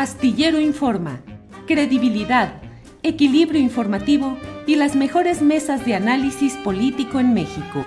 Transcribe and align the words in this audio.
Astillero 0.00 0.58
Informa, 0.58 1.20
credibilidad, 1.66 2.62
equilibrio 3.02 3.60
informativo 3.60 4.38
y 4.66 4.76
las 4.76 4.96
mejores 4.96 5.42
mesas 5.42 5.84
de 5.84 5.94
análisis 5.94 6.54
político 6.64 7.20
en 7.20 7.34
México. 7.34 7.84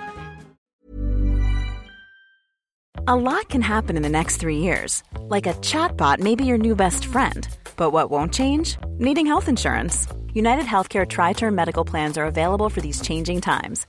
A 3.08 3.16
lot 3.16 3.48
can 3.48 3.62
happen 3.62 3.96
in 3.96 4.02
the 4.04 4.08
next 4.08 4.36
three 4.36 4.58
years. 4.58 5.02
Like 5.28 5.48
a 5.48 5.54
chatbot 5.54 6.20
may 6.20 6.36
be 6.36 6.44
your 6.44 6.56
new 6.56 6.76
best 6.76 7.04
friend. 7.04 7.48
But 7.76 7.90
what 7.90 8.12
won't 8.12 8.32
change? 8.32 8.78
Needing 9.00 9.26
health 9.26 9.48
insurance. 9.48 10.06
United 10.34 10.66
Healthcare 10.66 11.08
Tri 11.08 11.32
Term 11.32 11.56
Medical 11.56 11.84
Plans 11.84 12.16
are 12.16 12.26
available 12.26 12.70
for 12.70 12.80
these 12.80 13.00
changing 13.00 13.40
times 13.40 13.88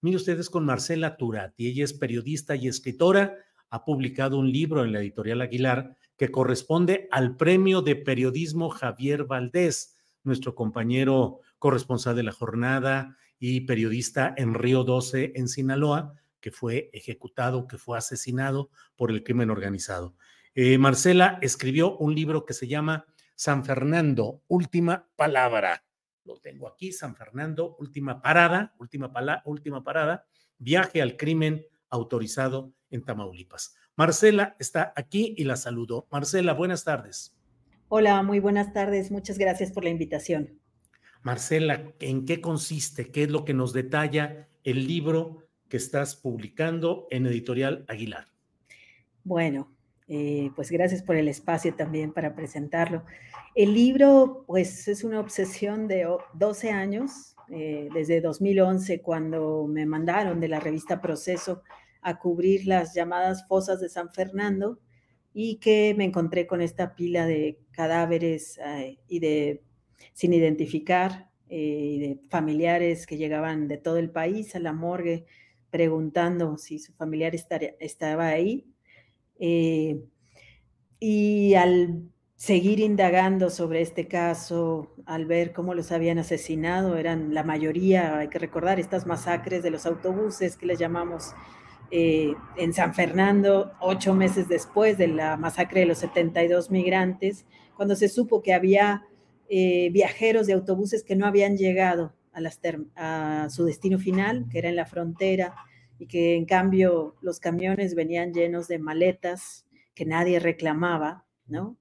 Mire 0.00 0.16
ustedes 0.16 0.48
con 0.48 0.64
Marcela 0.64 1.16
Turati, 1.16 1.66
ella 1.66 1.82
es 1.82 1.92
periodista 1.92 2.54
y 2.54 2.68
escritora, 2.68 3.34
ha 3.68 3.84
publicado 3.84 4.38
un 4.38 4.52
libro 4.52 4.84
en 4.84 4.92
la 4.92 5.00
editorial 5.00 5.40
Aguilar 5.40 5.96
que 6.16 6.30
corresponde 6.30 7.08
al 7.10 7.36
premio 7.36 7.82
de 7.82 7.96
periodismo 7.96 8.70
Javier 8.70 9.24
Valdés, 9.24 9.96
nuestro 10.22 10.54
compañero 10.54 11.40
corresponsal 11.58 12.14
de 12.14 12.22
la 12.22 12.30
jornada 12.30 13.16
y 13.40 13.62
periodista 13.62 14.32
en 14.36 14.54
Río 14.54 14.84
12 14.84 15.32
en 15.34 15.48
Sinaloa, 15.48 16.14
que 16.40 16.52
fue 16.52 16.90
ejecutado, 16.92 17.66
que 17.66 17.76
fue 17.76 17.98
asesinado 17.98 18.70
por 18.94 19.10
el 19.10 19.24
crimen 19.24 19.50
organizado. 19.50 20.14
Eh, 20.54 20.78
Marcela 20.78 21.40
escribió 21.42 21.96
un 21.96 22.14
libro 22.14 22.44
que 22.44 22.54
se 22.54 22.68
llama 22.68 23.06
San 23.34 23.64
Fernando, 23.64 24.42
Última 24.46 25.08
Palabra 25.16 25.87
lo 26.28 26.38
tengo 26.38 26.68
aquí, 26.68 26.92
San 26.92 27.16
Fernando, 27.16 27.74
última 27.80 28.22
parada, 28.22 28.74
última, 28.78 29.10
última 29.44 29.82
parada, 29.82 30.26
viaje 30.58 31.02
al 31.02 31.16
crimen 31.16 31.66
autorizado 31.90 32.72
en 32.90 33.02
Tamaulipas. 33.02 33.74
Marcela 33.96 34.54
está 34.60 34.92
aquí 34.94 35.34
y 35.36 35.44
la 35.44 35.56
saludo. 35.56 36.06
Marcela, 36.12 36.52
buenas 36.52 36.84
tardes. 36.84 37.34
Hola, 37.88 38.22
muy 38.22 38.38
buenas 38.38 38.72
tardes. 38.72 39.10
Muchas 39.10 39.38
gracias 39.38 39.72
por 39.72 39.82
la 39.82 39.90
invitación. 39.90 40.60
Marcela, 41.22 41.92
¿en 41.98 42.26
qué 42.26 42.40
consiste? 42.40 43.10
¿Qué 43.10 43.24
es 43.24 43.30
lo 43.30 43.44
que 43.44 43.54
nos 43.54 43.72
detalla 43.72 44.48
el 44.62 44.86
libro 44.86 45.48
que 45.68 45.78
estás 45.78 46.14
publicando 46.14 47.08
en 47.10 47.26
Editorial 47.26 47.84
Aguilar? 47.88 48.26
Bueno, 49.24 49.74
eh, 50.10 50.50
pues 50.56 50.70
gracias 50.70 51.02
por 51.02 51.16
el 51.16 51.28
espacio 51.28 51.74
también 51.74 52.12
para 52.12 52.34
presentarlo. 52.34 53.04
El 53.54 53.74
libro, 53.74 54.44
pues 54.46 54.88
es 54.88 55.04
una 55.04 55.20
obsesión 55.20 55.86
de 55.86 56.06
12 56.32 56.70
años, 56.70 57.36
eh, 57.50 57.90
desde 57.92 58.22
2011, 58.22 59.02
cuando 59.02 59.66
me 59.68 59.84
mandaron 59.84 60.40
de 60.40 60.48
la 60.48 60.60
revista 60.60 61.02
Proceso 61.02 61.62
a 62.00 62.18
cubrir 62.18 62.66
las 62.66 62.94
llamadas 62.94 63.46
fosas 63.46 63.80
de 63.80 63.90
San 63.90 64.10
Fernando 64.10 64.80
y 65.34 65.56
que 65.56 65.94
me 65.96 66.04
encontré 66.04 66.46
con 66.46 66.62
esta 66.62 66.94
pila 66.94 67.26
de 67.26 67.58
cadáveres 67.72 68.58
eh, 68.64 68.98
y 69.08 69.20
de 69.20 69.62
sin 70.14 70.32
identificar 70.32 71.28
y 71.50 71.98
de 71.98 72.20
familiares 72.28 73.06
que 73.06 73.16
llegaban 73.16 73.68
de 73.68 73.78
todo 73.78 73.96
el 73.96 74.10
país 74.10 74.54
a 74.54 74.58
la 74.58 74.72
morgue 74.72 75.24
preguntando 75.70 76.58
si 76.58 76.78
su 76.78 76.92
familiar 76.92 77.34
estaba 77.34 78.28
ahí 78.28 78.66
eh, 79.38 80.00
y 81.00 81.54
al 81.54 82.10
seguir 82.36 82.78
indagando 82.78 83.50
sobre 83.50 83.82
este 83.82 84.06
caso, 84.06 84.94
al 85.06 85.26
ver 85.26 85.52
cómo 85.52 85.74
los 85.74 85.90
habían 85.90 86.18
asesinado, 86.18 86.96
eran 86.96 87.34
la 87.34 87.42
mayoría, 87.42 88.18
hay 88.18 88.28
que 88.28 88.38
recordar, 88.38 88.78
estas 88.78 89.06
masacres 89.06 89.62
de 89.62 89.70
los 89.70 89.86
autobuses 89.86 90.56
que 90.56 90.66
les 90.66 90.78
llamamos 90.78 91.34
eh, 91.90 92.34
en 92.56 92.72
San 92.72 92.94
Fernando, 92.94 93.72
ocho 93.80 94.14
meses 94.14 94.48
después 94.48 94.98
de 94.98 95.08
la 95.08 95.36
masacre 95.36 95.80
de 95.80 95.86
los 95.86 95.98
72 95.98 96.70
migrantes, 96.70 97.44
cuando 97.74 97.96
se 97.96 98.08
supo 98.08 98.42
que 98.42 98.54
había 98.54 99.04
eh, 99.48 99.88
viajeros 99.90 100.46
de 100.46 100.52
autobuses 100.52 101.02
que 101.02 101.16
no 101.16 101.26
habían 101.26 101.56
llegado 101.56 102.14
a, 102.32 102.40
a 102.96 103.50
su 103.50 103.64
destino 103.64 103.98
final, 103.98 104.46
que 104.50 104.58
era 104.58 104.68
en 104.68 104.76
la 104.76 104.86
frontera, 104.86 105.56
y 105.98 106.06
que 106.06 106.36
en 106.36 106.44
cambio 106.44 107.16
los 107.20 107.40
camiones 107.40 107.94
venían 107.94 108.32
llenos 108.32 108.68
de 108.68 108.78
maletas 108.78 109.66
que 109.94 110.04
nadie 110.04 110.38
reclamaba, 110.38 111.26
¿no? 111.46 111.76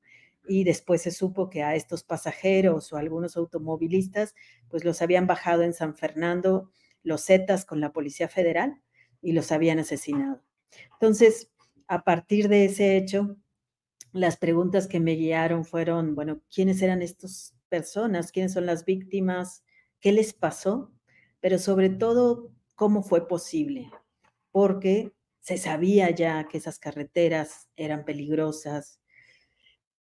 Y 0.48 0.64
después 0.64 1.02
se 1.02 1.12
supo 1.12 1.50
que 1.50 1.62
a 1.64 1.76
estos 1.76 2.04
pasajeros 2.04 2.92
o 2.92 2.98
algunos 2.98 3.38
automovilistas, 3.38 4.34
pues 4.70 4.84
los 4.84 5.02
habían 5.02 5.28
bajado 5.28 5.64
en 5.64 5.74
San 5.74 5.96
Fernando 5.96 6.72
los 7.04 7.26
Zetas 7.26 7.66
con 7.66 7.80
la 7.80 7.94
Policía 7.94 8.28
Federal 8.28 8.82
y 9.22 9.32
los 9.32 9.52
habían 9.52 9.80
asesinado. 9.80 10.42
Entonces, 10.94 11.52
a 11.88 12.04
partir 12.04 12.50
de 12.50 12.66
ese 12.66 12.98
hecho, 12.98 13.38
las 14.12 14.38
preguntas 14.38 14.88
que 14.88 15.00
me 15.00 15.14
guiaron 15.14 15.64
fueron, 15.66 16.16
bueno, 16.16 16.42
¿quiénes 16.54 16.82
eran 16.82 17.02
estas 17.02 17.56
personas? 17.70 18.32
¿Quiénes 18.32 18.54
son 18.54 18.66
las 18.66 18.86
víctimas? 18.86 19.64
¿Qué 20.00 20.12
les 20.12 20.34
pasó? 20.34 20.92
Pero 21.40 21.60
sobre 21.60 21.90
todo, 21.90 22.52
¿cómo 22.76 23.04
fue 23.04 23.28
posible? 23.28 23.90
Porque 24.58 25.14
se 25.40 25.60
sabía 25.60 26.10
ya 26.10 26.48
que 26.48 26.58
esas 26.58 26.80
carreteras 26.80 27.70
eran 27.76 28.06
peligrosas. 28.06 29.00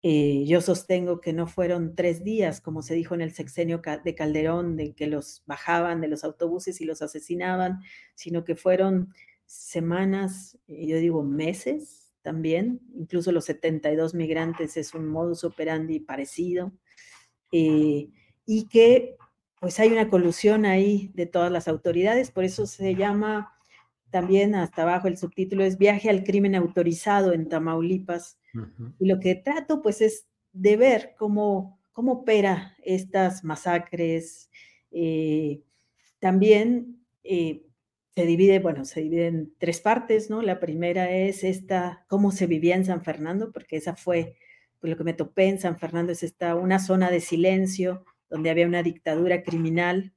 Eh, 0.00 0.46
yo 0.46 0.62
sostengo 0.62 1.20
que 1.20 1.34
no 1.34 1.46
fueron 1.46 1.94
tres 1.94 2.24
días, 2.24 2.62
como 2.62 2.80
se 2.80 2.94
dijo 2.94 3.14
en 3.14 3.20
el 3.20 3.32
sexenio 3.34 3.82
de 4.02 4.14
Calderón, 4.14 4.78
de 4.78 4.94
que 4.94 5.08
los 5.08 5.42
bajaban 5.44 6.00
de 6.00 6.08
los 6.08 6.24
autobuses 6.24 6.80
y 6.80 6.86
los 6.86 7.02
asesinaban, 7.02 7.82
sino 8.14 8.44
que 8.44 8.56
fueron 8.56 9.12
semanas, 9.44 10.58
yo 10.66 10.96
digo 11.00 11.22
meses 11.22 12.14
también, 12.22 12.80
incluso 12.94 13.32
los 13.32 13.44
72 13.44 14.14
migrantes 14.14 14.78
es 14.78 14.94
un 14.94 15.06
modus 15.06 15.44
operandi 15.44 16.00
parecido, 16.00 16.72
eh, 17.52 18.08
y 18.46 18.68
que 18.68 19.18
pues 19.60 19.78
hay 19.80 19.92
una 19.92 20.08
colusión 20.08 20.64
ahí 20.64 21.10
de 21.12 21.26
todas 21.26 21.52
las 21.52 21.68
autoridades, 21.68 22.30
por 22.30 22.44
eso 22.44 22.64
se 22.64 22.94
llama 22.94 23.52
también 24.16 24.54
hasta 24.54 24.80
abajo 24.80 25.08
el 25.08 25.18
subtítulo 25.18 25.62
es 25.62 25.76
Viaje 25.76 26.08
al 26.08 26.24
crimen 26.24 26.54
autorizado 26.54 27.34
en 27.34 27.50
Tamaulipas. 27.50 28.38
Y 28.98 29.04
lo 29.04 29.20
que 29.20 29.34
trato 29.34 29.82
pues 29.82 30.00
es 30.00 30.26
de 30.54 30.78
ver 30.78 31.14
cómo, 31.18 31.78
cómo 31.92 32.12
opera 32.12 32.74
estas 32.82 33.44
masacres. 33.44 34.48
Eh, 34.90 35.60
también 36.18 37.04
eh, 37.24 37.66
se 38.14 38.24
divide, 38.24 38.58
bueno, 38.58 38.86
se 38.86 39.02
divide 39.02 39.26
en 39.26 39.52
tres 39.58 39.82
partes, 39.82 40.30
¿no? 40.30 40.40
La 40.40 40.60
primera 40.60 41.10
es 41.10 41.44
esta, 41.44 42.06
cómo 42.08 42.30
se 42.30 42.46
vivía 42.46 42.74
en 42.74 42.86
San 42.86 43.04
Fernando, 43.04 43.52
porque 43.52 43.76
esa 43.76 43.96
fue 43.96 44.38
pues, 44.80 44.90
lo 44.90 44.96
que 44.96 45.04
me 45.04 45.12
topé 45.12 45.48
en 45.48 45.58
San 45.58 45.78
Fernando, 45.78 46.12
es 46.12 46.22
esta, 46.22 46.54
una 46.54 46.78
zona 46.78 47.10
de 47.10 47.20
silencio 47.20 48.06
donde 48.30 48.48
había 48.48 48.66
una 48.66 48.82
dictadura 48.82 49.42
criminal 49.42 50.14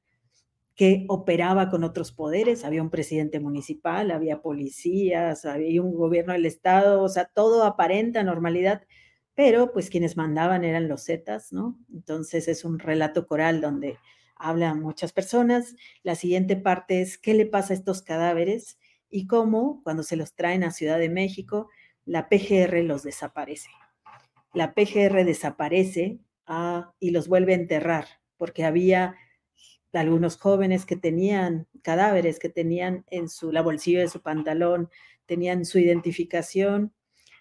que 0.79 1.03
operaba 1.09 1.69
con 1.69 1.83
otros 1.83 2.13
poderes, 2.13 2.63
había 2.63 2.81
un 2.81 2.89
presidente 2.89 3.41
municipal, 3.41 4.11
había 4.11 4.41
policías, 4.41 5.43
había 5.43 5.81
un 5.81 5.93
gobierno 5.93 6.31
del 6.31 6.45
Estado, 6.45 7.01
o 7.01 7.09
sea, 7.09 7.25
todo 7.25 7.65
aparenta 7.65 8.23
normalidad, 8.23 8.87
pero 9.35 9.73
pues 9.73 9.89
quienes 9.89 10.15
mandaban 10.15 10.63
eran 10.63 10.87
los 10.87 11.03
Zetas, 11.03 11.51
¿no? 11.51 11.77
Entonces 11.93 12.47
es 12.47 12.63
un 12.63 12.79
relato 12.79 13.27
coral 13.27 13.59
donde 13.59 13.97
hablan 14.37 14.81
muchas 14.81 15.11
personas. 15.11 15.75
La 16.01 16.15
siguiente 16.15 16.55
parte 16.55 17.01
es 17.01 17.17
qué 17.17 17.33
le 17.33 17.45
pasa 17.45 17.73
a 17.73 17.75
estos 17.75 18.01
cadáveres 18.01 18.79
y 19.09 19.27
cómo 19.27 19.81
cuando 19.83 20.03
se 20.03 20.15
los 20.15 20.33
traen 20.33 20.63
a 20.63 20.71
Ciudad 20.71 20.97
de 20.97 21.09
México, 21.09 21.67
la 22.05 22.29
PGR 22.29 22.85
los 22.85 23.03
desaparece. 23.03 23.69
La 24.53 24.73
PGR 24.73 25.25
desaparece 25.25 26.21
ah, 26.45 26.93
y 27.01 27.09
los 27.11 27.27
vuelve 27.27 27.51
a 27.51 27.57
enterrar 27.57 28.05
porque 28.37 28.63
había 28.63 29.17
algunos 29.93 30.37
jóvenes 30.37 30.85
que 30.85 30.95
tenían 30.95 31.67
cadáveres, 31.81 32.39
que 32.39 32.49
tenían 32.49 33.05
en 33.09 33.29
su, 33.29 33.51
la 33.51 33.61
bolsillo 33.61 33.99
de 33.99 34.09
su 34.09 34.21
pantalón, 34.21 34.89
tenían 35.25 35.65
su 35.65 35.79
identificación. 35.79 36.93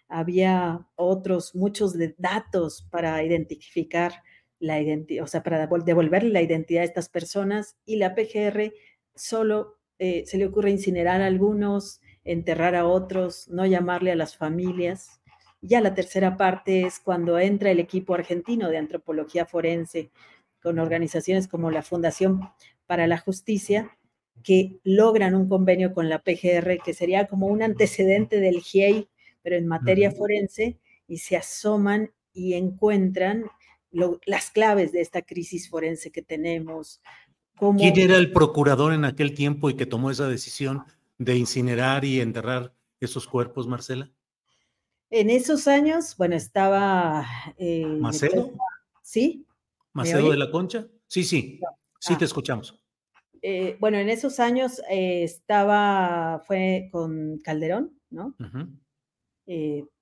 Había 0.09 0.87
otros, 0.97 1.55
muchos 1.55 1.95
datos 2.17 2.87
para 2.91 3.23
identificar 3.23 4.23
la 4.59 4.81
identidad, 4.81 5.25
o 5.25 5.27
sea, 5.27 5.43
para 5.43 5.67
devolverle 5.67 6.31
la 6.31 6.43
identidad 6.43 6.83
a 6.83 6.87
estas 6.87 7.09
personas 7.09 7.77
y 7.85 7.97
la 7.97 8.15
PGR 8.15 8.73
solo 9.15 9.79
eh, 9.99 10.25
se 10.27 10.39
le 10.39 10.47
ocurre 10.47 10.71
incinerar 10.71 11.21
a 11.21 11.27
algunos, 11.27 12.00
enterrar 12.25 12.75
a 12.75 12.87
otros, 12.87 13.49
no 13.49 13.67
llamarle 13.67 14.12
a 14.12 14.17
las 14.17 14.37
familias. 14.37 15.21
Ya 15.61 15.81
la 15.81 15.95
tercera 15.95 16.37
parte 16.37 16.83
es 16.83 17.00
cuando 17.00 17.39
entra 17.39 17.71
el 17.71 17.81
equipo 17.81 18.15
argentino 18.15 18.69
de 18.69 18.79
antropología 18.79 19.45
forense 19.45 20.11
con 20.62 20.78
organizaciones 20.78 21.49
como 21.49 21.70
la 21.70 21.82
Fundación 21.82 22.49
para 22.87 23.06
la 23.06 23.19
Justicia, 23.19 23.96
que 24.43 24.78
logran 24.84 25.34
un 25.34 25.49
convenio 25.49 25.93
con 25.93 26.08
la 26.08 26.22
PGR, 26.22 26.78
que 26.84 26.94
sería 26.94 27.26
como 27.26 27.46
un 27.46 27.62
antecedente 27.62 28.40
del 28.40 28.60
GIEI, 28.60 29.08
pero 29.43 29.56
en 29.56 29.66
materia 29.66 30.10
forense, 30.10 30.78
y 31.06 31.19
se 31.19 31.37
asoman 31.37 32.12
y 32.32 32.55
encuentran 32.55 33.46
las 33.90 34.50
claves 34.50 34.93
de 34.93 35.00
esta 35.00 35.22
crisis 35.22 35.69
forense 35.69 36.10
que 36.10 36.22
tenemos. 36.22 37.00
¿Quién 37.76 37.99
era 37.99 38.16
el 38.16 38.32
procurador 38.32 38.93
en 38.93 39.04
aquel 39.04 39.34
tiempo 39.34 39.70
y 39.70 39.75
que 39.75 39.87
tomó 39.87 40.11
esa 40.11 40.28
decisión 40.28 40.84
de 41.19 41.37
incinerar 41.37 42.04
y 42.04 42.20
enterrar 42.20 42.72
esos 43.00 43.26
cuerpos, 43.26 43.66
Marcela? 43.66 44.11
En 45.11 45.31
esos 45.31 45.66
años, 45.66 46.16
bueno, 46.16 46.37
estaba... 46.37 47.26
Eh, 47.56 47.87
¿Macedo? 47.87 48.52
Sí. 49.02 49.46
¿Macedo 49.99 50.31
de 50.31 50.37
la 50.37 50.50
Concha? 50.50 50.87
Sí, 51.06 51.25
sí, 51.25 51.61
sí 51.99 52.17
te 52.17 52.25
ah. 52.25 52.27
escuchamos. 52.27 52.81
Eh, 53.43 53.77
bueno, 53.81 53.99
en 53.99 54.09
esos 54.09 54.41
años 54.41 54.81
eh, 54.91 55.23
estaba, 55.23 56.43
fue 56.47 56.89
con 56.91 57.39
Calderón, 57.39 57.99
¿no? 58.11 58.35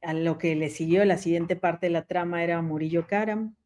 a 0.03 0.13
lo 0.13 0.39
que 0.39 0.57
le 0.57 0.71
siguió 0.71 1.05
la 1.05 1.19
siguiente 1.19 1.55
parte 1.55 1.87
de 1.87 1.93
la 1.93 2.07
trama 2.07 2.43
era 2.43 2.63
Murillo 2.63 3.07
Karam. 3.07 3.57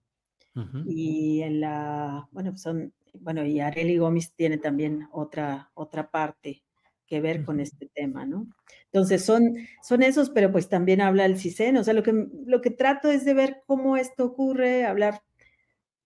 Y 0.85 1.41
en 1.41 1.61
la, 1.61 2.29
bueno, 2.33 2.55
son, 2.59 2.93
bueno, 3.15 3.47
y 3.47 3.61
Areli 3.61 3.97
Gómez 3.97 4.33
tiene 4.35 4.59
también 4.59 5.09
otra, 5.11 5.71
otra 5.75 6.11
parte 6.11 6.63
que 7.07 7.21
ver 7.21 7.45
con 7.45 7.61
este 7.61 7.89
tema, 7.93 8.25
¿no? 8.25 8.47
Entonces 8.85 9.25
son, 9.25 9.57
son 9.83 10.03
esos, 10.03 10.31
pero 10.31 10.53
pues 10.53 10.69
también 10.69 11.01
habla 11.01 11.25
el 11.25 11.39
CISEN, 11.39 11.77
o 11.77 11.85
sea, 11.85 11.95
lo 11.95 12.03
que, 12.03 12.29
lo 12.47 12.61
que 12.61 12.71
trato 12.71 13.11
es 13.11 13.25
de 13.25 13.35
ver 13.35 13.63
cómo 13.67 13.97
esto 13.97 14.25
ocurre, 14.25 14.85
hablar 14.85 15.23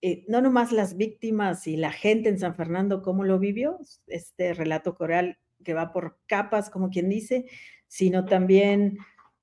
eh, 0.07 0.23
no 0.29 0.43
nomás 0.43 0.71
las 0.71 0.99
víctimas 0.99 1.67
y 1.67 1.79
la 1.79 1.91
gente 1.91 2.29
en 2.29 2.39
San 2.39 2.55
Fernando, 2.55 3.01
cómo 3.01 3.25
lo 3.25 3.39
vivió, 3.39 3.79
este 4.07 4.53
relato 4.53 4.95
coral 4.97 5.39
que 5.65 5.73
va 5.73 5.95
por 5.95 6.19
capas, 6.27 6.69
como 6.69 6.91
quien 6.91 7.09
dice, 7.09 7.47
sino 7.89 8.27
también 8.27 8.99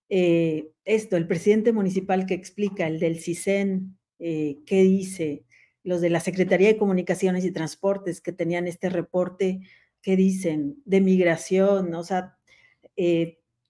eh, 0.09 0.69
esto, 0.85 1.17
el 1.17 1.25
presidente 1.25 1.73
municipal 1.73 2.27
que 2.27 2.35
explica, 2.35 2.85
el 2.85 2.99
del 2.99 3.19
CISEN, 3.19 3.97
eh, 4.19 4.59
qué 4.67 4.83
dice, 4.83 5.45
los 5.81 5.99
de 5.99 6.11
la 6.11 6.19
Secretaría 6.19 6.67
de 6.67 6.77
Comunicaciones 6.77 7.43
y 7.43 7.51
Transportes 7.51 8.21
que 8.21 8.31
tenían 8.31 8.67
este 8.67 8.91
reporte 8.91 9.61
¿qué 10.03 10.15
dicen? 10.15 10.79
De 10.85 11.01
migración, 11.01 11.91
o 11.95 12.03
sea, 12.03 12.37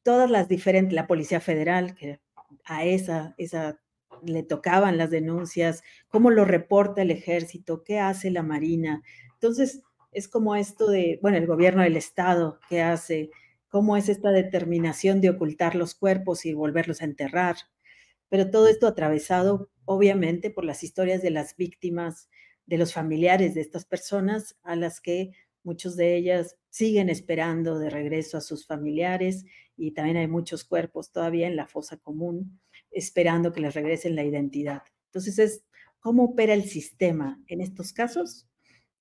todas 0.04 0.30
las 0.30 0.50
diferentes, 0.50 0.94
la 0.94 1.08
Policía 1.08 1.40
Federal, 1.40 1.96
que 1.96 2.20
a 2.66 2.84
esa, 2.84 3.34
esa 3.38 3.80
le 4.26 4.44
tocaban 4.44 4.98
las 4.98 5.10
denuncias, 5.10 5.84
cómo 6.10 6.30
lo 6.30 6.46
reporta 6.46 7.02
el 7.02 7.12
ejército, 7.12 7.84
qué 7.84 8.00
hace 8.00 8.32
la 8.32 8.44
Marina. 8.44 9.04
Entonces, 9.34 9.84
es 10.12 10.28
como 10.28 10.56
esto 10.56 10.90
de, 10.90 11.20
bueno, 11.22 11.38
el 11.38 11.48
gobierno 11.48 11.84
del 11.84 11.98
Estado, 11.98 12.60
qué 12.70 12.82
hace, 12.82 13.30
cómo 13.70 13.98
es 13.98 14.10
esta 14.10 14.32
determinación 14.32 15.22
de 15.22 15.30
ocultar 15.30 15.76
los 15.76 15.96
cuerpos 15.96 16.46
y 16.46 16.54
volverlos 16.54 17.02
a 17.02 17.06
enterrar. 17.06 17.56
Pero 18.30 18.50
todo 18.50 18.68
esto 18.68 18.88
atravesado, 18.88 19.70
obviamente, 19.86 20.50
por 20.50 20.66
las 20.66 20.84
historias 20.84 21.22
de 21.22 21.32
las 21.32 21.56
víctimas, 21.56 22.30
de 22.66 22.78
los 22.78 22.94
familiares 22.94 23.56
de 23.56 23.62
estas 23.62 23.86
personas 23.86 24.58
a 24.64 24.76
las 24.76 25.02
que 25.02 25.32
Muchos 25.64 25.96
de 25.96 26.16
ellas 26.16 26.58
siguen 26.70 27.10
esperando 27.10 27.78
de 27.78 27.92
regreso 27.92 28.38
a 28.38 28.42
sus 28.42 28.66
familiares 28.66 29.46
y 29.78 29.92
también 29.92 30.18
hay 30.18 30.28
muchos 30.28 30.64
cuerpos 30.64 31.12
todavía 31.12 31.48
en 31.48 31.56
la 31.56 31.68
fosa 31.68 31.98
común 31.98 32.60
esperando 32.92 33.54
que 33.54 33.62
les 33.62 33.74
regresen 33.74 34.16
la 34.16 34.24
identidad. 34.24 34.84
Entonces 35.08 35.40
es 35.40 35.64
cómo 36.00 36.26
opera 36.26 36.54
el 36.54 36.64
sistema 36.64 37.42
en 37.48 37.62
estos 37.62 37.94
casos, 37.94 38.48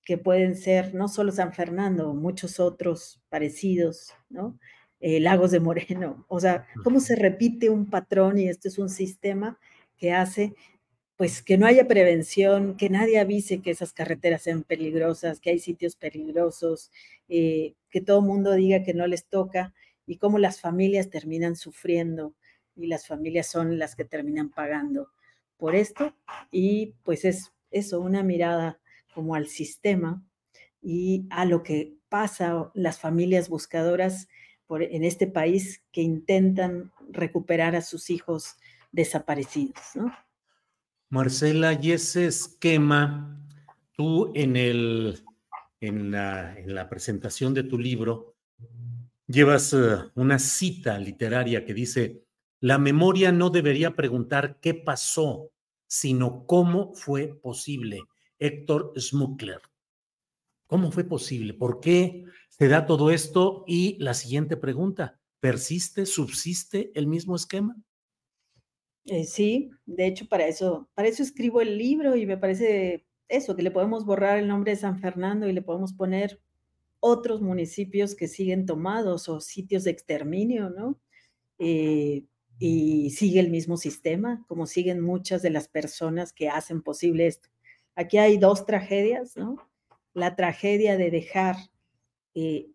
que 0.05 0.19
pueden 0.19 0.57
ser 0.57 0.95
no 0.95 1.09
solo 1.09 1.33
San 1.33 1.53
Fernando, 1.53 2.15
muchos 2.15 2.59
otros 2.59 3.21
parecidos, 3.29 4.13
¿no? 4.29 4.59
Eh, 5.01 5.21
Lagos 5.21 5.51
de 5.51 5.61
Moreno, 5.61 6.27
o 6.29 6.41
sea, 6.41 6.67
cómo 6.85 7.01
se 7.01 7.17
repite 7.17 7.71
un 7.71 7.89
patrón 7.89 8.39
y 8.39 8.49
este 8.49 8.69
es 8.69 8.79
un 8.79 8.91
sistema 8.91 9.59
que 9.97 10.13
hace 10.13 10.55
pues 11.21 11.43
que 11.43 11.59
no 11.59 11.67
haya 11.67 11.87
prevención, 11.87 12.79
que 12.79 12.89
nadie 12.89 13.19
avise 13.19 13.61
que 13.61 13.71
esas 13.71 13.93
carreteras 13.93 14.41
sean 14.41 14.63
peligrosas, 14.63 15.39
que 15.39 15.51
hay 15.51 15.59
sitios 15.59 15.95
peligrosos, 15.95 16.91
eh, 17.29 17.75
que 17.91 18.01
todo 18.01 18.23
mundo 18.23 18.55
diga 18.55 18.83
que 18.83 18.95
no 18.95 19.07
les 19.07 19.27
toca 19.27 19.75
y 20.07 20.17
cómo 20.17 20.39
las 20.39 20.63
familias 20.63 21.11
terminan 21.11 21.57
sufriendo 21.57 22.35
y 22.77 22.87
las 22.87 23.07
familias 23.07 23.47
son 23.47 23.79
las 23.79 23.97
que 23.97 24.05
terminan 24.05 24.51
pagando 24.51 25.09
por 25.57 25.75
esto. 25.75 26.15
Y 26.51 26.95
pues 27.05 27.25
es 27.25 27.53
eso, 27.71 28.01
una 28.01 28.23
mirada 28.23 28.81
como 29.15 29.35
al 29.35 29.47
sistema 29.47 30.25
y 30.83 31.27
a 31.31 31.45
lo 31.45 31.63
que 31.63 31.95
pasa 32.09 32.71
las 32.75 32.99
familias 32.99 33.49
buscadoras 33.49 34.29
en 34.69 35.05
este 35.05 35.27
país 35.27 35.83
que 35.91 36.03
intentan 36.03 36.93
recuperar 37.11 37.75
a 37.75 37.83
sus 37.83 38.11
hijos 38.11 38.57
desaparecidos. 38.93 39.75
Marcela, 41.09 41.73
y 41.73 41.93
ese 41.93 42.27
esquema, 42.27 43.45
tú 43.97 44.31
en, 44.35 44.57
el, 44.57 45.25
en, 45.81 46.13
la, 46.13 46.57
en 46.57 46.75
la 46.75 46.89
presentación 46.89 47.53
de 47.53 47.65
tu 47.65 47.79
libro 47.79 48.37
llevas 49.27 49.73
eh, 49.73 49.97
una 50.15 50.39
cita 50.39 50.99
literaria 50.99 51.65
que 51.65 51.75
dice, 51.75 52.25
la 52.61 52.79
memoria 52.79 53.33
no 53.33 53.51
debería 53.51 53.97
preguntar 53.97 54.61
qué 54.61 54.75
pasó, 54.75 55.51
sino 55.87 56.47
cómo 56.47 56.95
fue 56.95 57.35
posible. 57.41 58.01
Héctor 58.39 58.93
Schmuckler. 58.97 59.61
¿Cómo 60.67 60.93
fue 60.93 61.05
posible? 61.05 61.53
¿Por 61.53 61.81
qué 61.81 62.25
se 62.49 62.69
da 62.69 62.87
todo 62.87 63.11
esto? 63.11 63.65
Y 63.67 63.97
la 63.99 64.15
siguiente 64.15 64.57
pregunta, 64.57 65.19
¿persiste, 65.41 66.07
subsiste 66.07 66.93
el 66.95 67.07
mismo 67.07 67.35
esquema? 67.35 67.77
Eh, 69.07 69.25
sí, 69.25 69.71
de 69.87 70.07
hecho 70.07 70.29
para 70.29 70.47
eso, 70.47 70.89
para 70.95 71.09
eso 71.09 71.23
escribo 71.23 71.61
el 71.61 71.77
libro 71.79 72.15
y 72.15 72.27
me 72.27 72.37
parece 72.37 73.07
eso, 73.29 73.57
que 73.57 73.63
le 73.63 73.71
podemos 73.71 74.05
borrar 74.05 74.39
el 74.39 74.47
nombre 74.47 74.73
de 74.73 74.77
San 74.77 75.01
Fernando 75.01 75.49
y 75.49 75.53
le 75.53 75.63
podemos 75.63 75.93
poner 75.93 76.41
otros 77.01 77.41
municipios 77.41 78.15
que 78.15 78.29
siguen 78.29 78.67
tomados 78.67 79.29
o 79.29 79.41
sitios 79.41 79.85
de 79.85 79.91
exterminio, 79.91 80.71
¿no? 80.71 81.01
Eh, 81.59 82.25
y 82.63 83.09
sigue 83.11 83.41
el 83.41 83.49
mismo 83.51 83.79
sistema, 83.79 84.45
como 84.47 84.67
siguen 84.67 85.01
muchas 85.01 85.41
de 85.41 85.49
las 85.49 85.67
personas 85.67 86.35
que 86.35 86.51
hacen 86.51 86.83
posible 86.83 87.27
esto. 87.27 87.49
Aquí 87.97 88.19
hay 88.19 88.37
dos 88.37 88.67
tragedias, 88.67 89.35
¿no? 89.35 89.57
La 90.13 90.37
tragedia 90.37 90.99
de 90.99 91.11
dejar 91.11 91.57
eh, 92.35 92.69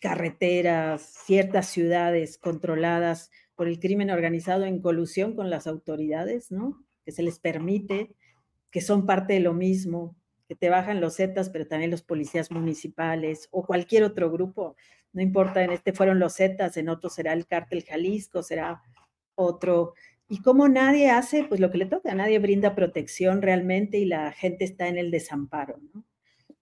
carreteras, 0.00 1.00
ciertas 1.00 1.66
ciudades 1.68 2.36
controladas 2.36 3.30
por 3.54 3.68
el 3.68 3.80
crimen 3.80 4.10
organizado 4.10 4.64
en 4.64 4.82
colusión 4.82 5.34
con 5.34 5.48
las 5.48 5.66
autoridades, 5.66 6.50
¿no? 6.52 6.84
Que 7.06 7.12
se 7.12 7.22
les 7.22 7.38
permite, 7.38 8.14
que 8.70 8.82
son 8.82 9.06
parte 9.06 9.32
de 9.32 9.40
lo 9.40 9.54
mismo, 9.54 10.14
que 10.48 10.54
te 10.54 10.70
bajan 10.70 11.00
los 11.00 11.16
Zetas, 11.16 11.50
pero 11.50 11.66
también 11.66 11.90
los 11.90 12.02
policías 12.02 12.50
municipales 12.50 13.48
o 13.50 13.64
cualquier 13.64 14.04
otro 14.04 14.30
grupo. 14.30 14.76
No 15.12 15.22
importa, 15.22 15.62
en 15.62 15.72
este 15.72 15.92
fueron 15.92 16.18
los 16.18 16.36
Zetas, 16.36 16.76
en 16.76 16.88
otro 16.88 17.10
será 17.10 17.32
el 17.32 17.46
cártel 17.46 17.84
Jalisco, 17.84 18.42
será 18.42 18.82
otro. 19.34 19.94
Y 20.28 20.42
como 20.42 20.68
nadie 20.68 21.10
hace, 21.10 21.44
pues 21.44 21.60
lo 21.60 21.70
que 21.70 21.78
le 21.78 21.86
toca, 21.86 22.14
nadie 22.14 22.38
brinda 22.38 22.74
protección 22.74 23.42
realmente 23.42 23.98
y 23.98 24.06
la 24.06 24.32
gente 24.32 24.64
está 24.64 24.88
en 24.88 24.98
el 24.98 25.10
desamparo. 25.10 25.80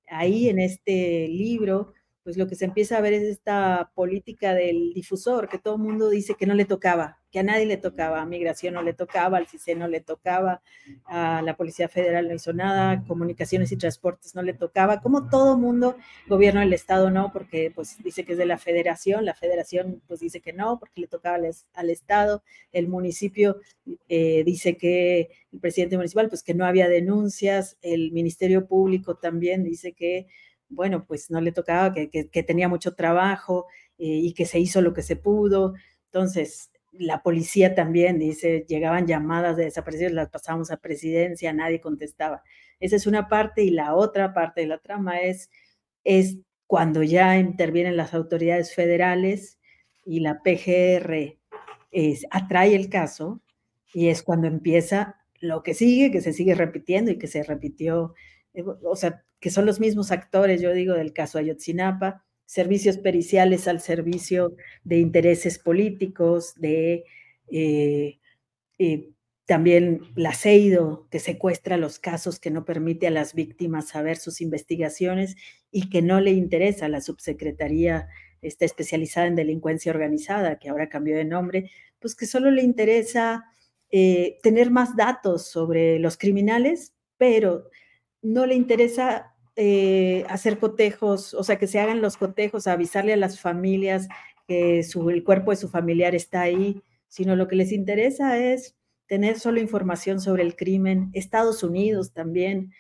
Ahí 0.09 0.49
en 0.49 0.59
este 0.59 1.29
libro 1.29 1.95
pues 2.23 2.37
lo 2.37 2.47
que 2.47 2.55
se 2.55 2.65
empieza 2.65 2.99
a 2.99 3.01
ver 3.01 3.13
es 3.15 3.23
esta 3.23 3.91
política 3.95 4.55
del 4.55 4.93
difusor, 4.95 5.49
que 5.49 5.59
todo 5.59 5.77
el 5.77 5.83
mundo 5.83 6.09
dice 6.09 6.35
que 6.35 6.47
no 6.47 6.55
le 6.55 6.65
tocaba, 6.65 7.21
que 7.33 7.41
a 7.41 7.43
nadie 7.43 7.65
le 7.65 7.79
tocaba, 7.79 8.21
a 8.21 8.27
Migración 8.27 8.75
no 8.75 8.83
le 8.83 8.93
tocaba, 8.93 9.39
al 9.39 9.47
CICE 9.47 9.75
no 9.75 9.89
le 9.89 10.01
tocaba, 10.01 10.61
a 11.07 11.41
la 11.43 11.57
Policía 11.57 11.89
Federal 11.89 12.29
no 12.29 12.35
hizo 12.35 12.53
nada, 12.53 13.03
Comunicaciones 13.09 13.73
y 13.73 13.77
Transportes 13.79 14.35
no 14.35 14.43
le 14.43 14.53
tocaba, 14.53 15.01
como 15.01 15.31
todo 15.31 15.57
mundo, 15.57 15.97
gobierno 16.29 16.61
del 16.61 16.75
Estado 16.75 17.11
no, 17.11 17.33
porque 17.33 17.73
pues 17.75 17.97
dice 18.05 18.25
que 18.25 18.33
es 18.33 18.39
de 18.39 18.45
la 18.45 18.59
Federación, 18.59 19.25
la 19.25 19.35
Federación 19.35 20.03
pues 20.07 20.21
dice 20.21 20.41
que 20.43 20.53
no, 20.53 20.79
porque 20.79 21.01
le 21.01 21.07
tocaba 21.07 21.39
al, 21.73 21.91
Estado, 21.91 22.43
el 22.71 22.89
municipio 22.89 23.57
eh, 24.09 24.43
dice 24.45 24.77
que 24.77 25.31
el 25.53 25.59
presidente 25.59 25.97
municipal 25.97 26.29
pues 26.29 26.43
que 26.43 26.53
no 26.53 26.67
había 26.67 26.89
denuncias, 26.89 27.79
el 27.81 28.13
Ministerio 28.13 28.67
Público 28.67 29.17
también 29.17 29.65
dice 29.65 29.93
que 29.93 30.27
bueno, 30.69 31.05
pues 31.07 31.31
no 31.31 31.41
le 31.41 31.53
tocaba, 31.53 31.93
que, 31.93 32.43
tenía 32.47 32.69
mucho 32.69 32.95
trabajo 32.95 33.67
eh, 33.99 34.07
y 34.07 34.33
que 34.33 34.47
se 34.47 34.59
hizo 34.59 34.81
lo 34.81 34.95
que 34.95 35.03
se 35.03 35.17
pudo. 35.17 35.75
Entonces, 36.07 36.72
la 36.93 37.23
policía 37.23 37.75
también 37.75 38.19
dice, 38.19 38.65
llegaban 38.69 39.07
llamadas 39.07 39.57
de 39.57 39.65
desaparecidos, 39.65 40.13
las 40.13 40.29
pasamos 40.29 40.71
a 40.71 40.77
presidencia, 40.77 41.53
nadie 41.53 41.81
contestaba. 41.81 42.43
Esa 42.81 42.97
es 42.97 43.07
una 43.07 43.29
parte 43.29 43.63
y 43.63 43.71
la 43.71 43.95
otra 43.95 44.35
parte 44.35 44.61
de 44.61 44.67
la 44.67 44.79
trama 44.79 45.21
es, 45.21 45.51
es 46.05 46.39
cuando 46.67 47.03
ya 47.03 47.39
intervienen 47.39 47.97
las 47.97 48.15
autoridades 48.15 48.75
federales 48.75 49.59
y 50.05 50.21
la 50.21 50.43
PGR 50.43 51.39
es, 51.91 52.27
atrae 52.31 52.75
el 52.75 52.89
caso 52.89 53.41
y 53.95 54.09
es 54.09 54.23
cuando 54.23 54.47
empieza 54.47 55.17
lo 55.41 55.63
que 55.63 55.75
sigue, 55.75 56.11
que 56.11 56.21
se 56.21 56.33
sigue 56.33 56.55
repitiendo 56.55 57.11
y 57.11 57.19
que 57.19 57.27
se 57.27 57.43
repitió, 57.43 58.15
eh, 58.55 58.65
o 58.65 58.97
sea, 58.97 59.25
que 59.41 59.51
son 59.51 59.67
los 59.67 59.81
mismos 59.81 60.13
actores, 60.13 60.61
yo 60.61 60.73
digo, 60.73 60.95
del 60.95 61.13
caso 61.13 61.39
Ayotzinapa, 61.39 62.25
servicios 62.47 62.99
periciales 62.99 63.69
al 63.69 63.81
servicio 63.81 64.55
de 64.85 64.99
intereses 64.99 65.59
políticos, 65.59 66.55
de 66.57 67.05
eh, 67.51 68.19
eh, 68.79 69.11
también 69.47 70.03
la 70.15 70.35
CEIDO, 70.35 71.09
que 71.11 71.19
secuestra 71.19 71.77
los 71.77 71.99
casos, 71.99 72.39
que 72.39 72.51
no 72.51 72.65
permite 72.65 73.07
a 73.07 73.11
las 73.11 73.35
víctimas 73.35 73.89
saber 73.89 74.17
sus 74.17 74.41
investigaciones 74.41 75.37
y 75.71 75.91
que 75.91 76.03
no 76.03 76.21
le 76.21 76.31
interesa. 76.31 76.87
A 76.87 76.89
la 76.89 77.01
subsecretaría 77.01 78.09
está 78.41 78.65
especializada 78.65 79.27
en 79.27 79.37
delincuencia 79.37 79.93
organizada, 79.93 80.59
que 80.59 80.69
ahora 80.69 80.89
cambió 80.89 81.17
de 81.17 81.25
nombre, 81.25 81.71
pues 82.01 82.15
que 82.15 82.27
solo 82.27 82.51
le 82.51 82.63
interesa 82.63 83.45
eh, 83.91 84.39
tener 84.43 84.71
más 84.71 84.97
datos 84.97 85.47
sobre 85.49 85.99
los 85.99 86.17
criminales, 86.17 86.95
pero 87.19 87.69
no 88.23 88.47
le 88.47 88.55
interesa 88.55 89.32
eh, 89.57 90.25
hacer 90.29 90.59
cotejos, 90.59 91.35
o 91.35 91.45
sea, 91.45 91.59
que 91.59 91.67
se 91.67 91.81
hagan 91.81 92.01
los 92.01 92.17
cotejos, 92.17 92.67
avisarle 92.67 93.13
a 93.13 93.17
las 93.17 93.41
familias 93.41 94.09
que 94.49 94.81
el 94.81 95.25
cuerpo 95.25 95.51
de 95.51 95.57
su 95.57 95.69
familiar 95.69 96.15
está 96.15 96.43
ahí, 96.43 96.83
sino 97.09 97.37
lo 97.37 97.49
que 97.49 97.57
les 97.57 97.73
interesa 97.73 98.39
es 98.39 98.77
tener 99.07 99.39
solo 99.39 99.61
información 99.61 100.21
sobre 100.21 100.43
el 100.43 100.57
crimen. 100.57 101.11
Estados 101.13 101.63
Unidos 101.63 102.13
también, 102.13 102.73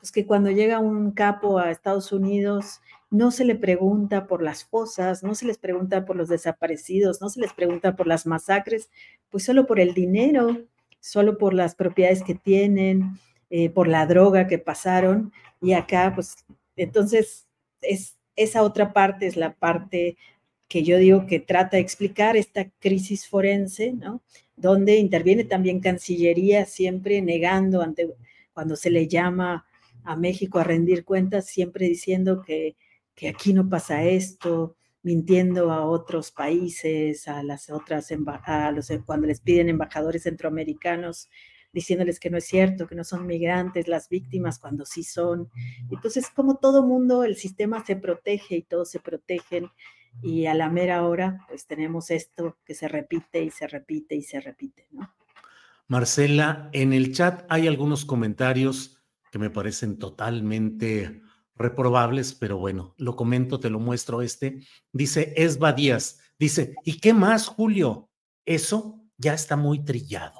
pues 0.00 0.12
que 0.12 0.26
cuando 0.26 0.50
llega 0.50 0.78
un 0.78 1.12
capo 1.12 1.58
a 1.58 1.70
Estados 1.70 2.12
Unidos, 2.12 2.80
no 3.10 3.32
se 3.32 3.44
le 3.44 3.56
pregunta 3.56 4.26
por 4.28 4.42
las 4.42 4.64
fosas, 4.64 5.24
no 5.24 5.34
se 5.34 5.46
les 5.46 5.58
pregunta 5.58 6.04
por 6.04 6.16
los 6.16 6.28
desaparecidos, 6.28 7.20
no 7.20 7.28
se 7.28 7.40
les 7.40 7.52
pregunta 7.52 7.96
por 7.96 8.06
las 8.06 8.24
masacres, 8.24 8.88
pues 9.30 9.44
solo 9.44 9.66
por 9.66 9.80
el 9.80 9.94
dinero, 9.94 10.58
solo 11.00 11.36
por 11.36 11.54
las 11.54 11.74
propiedades 11.74 12.22
que 12.22 12.36
tienen, 12.36 13.18
eh, 13.50 13.68
por 13.68 13.88
la 13.88 14.06
droga 14.06 14.46
que 14.46 14.58
pasaron. 14.58 15.32
Y 15.60 15.72
acá, 15.74 16.12
pues, 16.14 16.36
entonces, 16.76 17.46
es, 17.82 18.16
esa 18.36 18.62
otra 18.62 18.92
parte 18.92 19.26
es 19.26 19.36
la 19.36 19.54
parte 19.54 20.16
que 20.68 20.82
yo 20.82 20.98
digo 20.98 21.26
que 21.26 21.40
trata 21.40 21.76
de 21.76 21.82
explicar 21.82 22.36
esta 22.36 22.70
crisis 22.78 23.28
forense, 23.28 23.92
¿no? 23.92 24.22
Donde 24.56 24.96
interviene 24.98 25.44
también 25.44 25.80
Cancillería, 25.80 26.64
siempre 26.66 27.20
negando 27.22 27.82
ante 27.82 28.08
cuando 28.52 28.76
se 28.76 28.90
le 28.90 29.08
llama 29.08 29.66
a 30.04 30.16
México 30.16 30.58
a 30.58 30.64
rendir 30.64 31.04
cuentas, 31.04 31.46
siempre 31.46 31.86
diciendo 31.86 32.42
que, 32.42 32.76
que 33.14 33.28
aquí 33.28 33.52
no 33.52 33.68
pasa 33.68 34.04
esto, 34.04 34.76
mintiendo 35.02 35.72
a 35.72 35.86
otros 35.86 36.30
países, 36.30 37.26
a 37.28 37.42
las 37.42 37.70
otras, 37.70 38.12
a 38.12 38.72
cuando 39.04 39.26
les 39.26 39.40
piden 39.40 39.68
embajadores 39.68 40.24
centroamericanos 40.24 41.28
diciéndoles 41.72 42.20
que 42.20 42.30
no 42.30 42.38
es 42.38 42.44
cierto, 42.44 42.86
que 42.86 42.94
no 42.94 43.04
son 43.04 43.26
migrantes 43.26 43.88
las 43.88 44.08
víctimas 44.08 44.58
cuando 44.58 44.84
sí 44.84 45.04
son. 45.04 45.50
Entonces, 45.90 46.28
como 46.30 46.56
todo 46.56 46.82
mundo, 46.82 47.24
el 47.24 47.36
sistema 47.36 47.84
se 47.84 47.96
protege 47.96 48.56
y 48.56 48.62
todos 48.62 48.90
se 48.90 49.00
protegen 49.00 49.70
y 50.22 50.46
a 50.46 50.54
la 50.54 50.68
mera 50.68 51.04
hora, 51.06 51.44
pues 51.48 51.66
tenemos 51.66 52.10
esto 52.10 52.58
que 52.64 52.74
se 52.74 52.88
repite 52.88 53.42
y 53.42 53.50
se 53.50 53.66
repite 53.66 54.16
y 54.16 54.22
se 54.22 54.40
repite, 54.40 54.88
¿no? 54.90 55.14
Marcela, 55.86 56.68
en 56.72 56.92
el 56.92 57.12
chat 57.12 57.44
hay 57.48 57.66
algunos 57.66 58.04
comentarios 58.04 58.98
que 59.32 59.38
me 59.38 59.50
parecen 59.50 59.98
totalmente 59.98 61.20
reprobables, 61.56 62.34
pero 62.34 62.58
bueno, 62.58 62.94
lo 62.96 63.16
comento, 63.16 63.60
te 63.60 63.70
lo 63.70 63.80
muestro 63.80 64.22
este. 64.22 64.64
Dice 64.92 65.34
Esba 65.36 65.72
Díaz, 65.72 66.20
dice, 66.38 66.74
¿y 66.84 66.98
qué 66.98 67.12
más, 67.12 67.46
Julio? 67.46 68.08
Eso 68.44 69.04
ya 69.16 69.34
está 69.34 69.56
muy 69.56 69.84
trillado. 69.84 70.39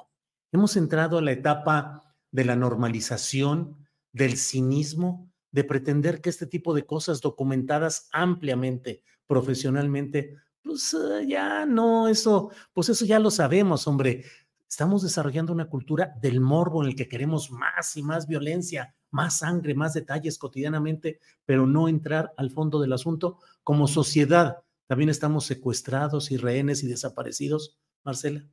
Hemos 0.53 0.75
entrado 0.75 1.17
a 1.17 1.21
la 1.21 1.31
etapa 1.31 2.13
de 2.29 2.43
la 2.43 2.57
normalización, 2.57 3.87
del 4.11 4.35
cinismo, 4.35 5.31
de 5.51 5.63
pretender 5.63 6.19
que 6.19 6.29
este 6.29 6.45
tipo 6.45 6.73
de 6.73 6.85
cosas 6.85 7.21
documentadas 7.21 8.09
ampliamente, 8.11 9.03
profesionalmente, 9.27 10.35
pues 10.61 10.93
eh, 10.93 11.25
ya 11.25 11.65
no, 11.65 12.09
eso, 12.09 12.51
pues 12.73 12.89
eso 12.89 13.05
ya 13.05 13.19
lo 13.19 13.31
sabemos, 13.31 13.87
hombre. 13.87 14.25
Estamos 14.69 15.03
desarrollando 15.03 15.53
una 15.53 15.69
cultura 15.69 16.13
del 16.21 16.41
morbo 16.41 16.83
en 16.83 16.89
el 16.89 16.95
que 16.95 17.07
queremos 17.07 17.49
más 17.49 17.95
y 17.95 18.03
más 18.03 18.27
violencia, 18.27 18.93
más 19.09 19.39
sangre, 19.39 19.73
más 19.73 19.93
detalles 19.93 20.37
cotidianamente, 20.37 21.19
pero 21.45 21.65
no 21.65 21.87
entrar 21.87 22.33
al 22.35 22.51
fondo 22.51 22.79
del 22.81 22.93
asunto. 22.93 23.39
Como 23.63 23.87
sociedad, 23.87 24.63
también 24.87 25.09
estamos 25.09 25.45
secuestrados 25.45 26.31
y 26.31 26.37
rehenes 26.37 26.83
y 26.83 26.87
desaparecidos, 26.87 27.77
Marcela 28.03 28.45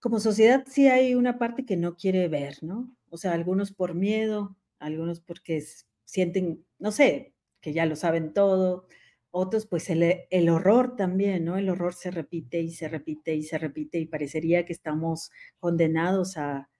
como 0.00 0.20
sociedad 0.20 0.64
sí 0.68 0.88
hay 0.88 1.14
una 1.14 1.38
parte 1.38 1.64
que 1.64 1.76
no 1.76 1.96
quiere 1.96 2.28
ver, 2.28 2.62
¿no? 2.62 2.90
O 3.10 3.16
sea, 3.18 3.32
algunos 3.32 3.72
por 3.72 3.94
miedo, 3.94 4.56
algunos 4.78 5.20
porque 5.20 5.62
sienten, 6.04 6.64
no 6.78 6.90
sé, 6.92 7.34
que 7.60 7.72
ya 7.72 7.86
lo 7.86 7.96
saben 7.96 8.32
todo, 8.32 8.86
otros 9.30 9.66
pues 9.66 9.90
el, 9.90 10.02
el, 10.30 10.48
horror 10.48 10.96
también, 10.96 11.44
¿no? 11.44 11.56
El 11.58 11.68
horror 11.68 11.94
se 11.94 12.10
repite 12.10 12.60
y 12.60 12.72
se 12.72 12.88
repite 12.88 13.34
y 13.34 13.42
se 13.44 13.58
repite 13.58 13.98
y 13.98 14.06
parecería 14.06 14.64
que 14.64 14.72
estamos 14.72 15.30
condenados 15.58 16.36
a, 16.36 16.70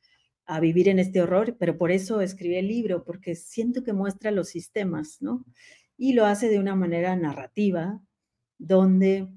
a 0.46 0.60
vivir 0.60 0.88
en 0.88 0.98
este 0.98 1.22
horror, 1.22 1.56
pero 1.58 1.78
por 1.78 1.92
eso 1.92 2.20
escribí 2.20 2.56
el 2.56 2.68
libro, 2.68 3.04
porque 3.04 3.36
siento 3.36 3.84
que 3.84 3.92
muestra 3.92 4.30
los 4.32 4.48
sistemas, 4.48 5.18
¿no? 5.20 5.44
Y 5.96 6.14
lo 6.14 6.26
hace 6.26 6.48
de 6.48 6.58
una 6.58 6.74
manera 6.74 7.14
narrativa, 7.16 8.00
donde 8.58 9.28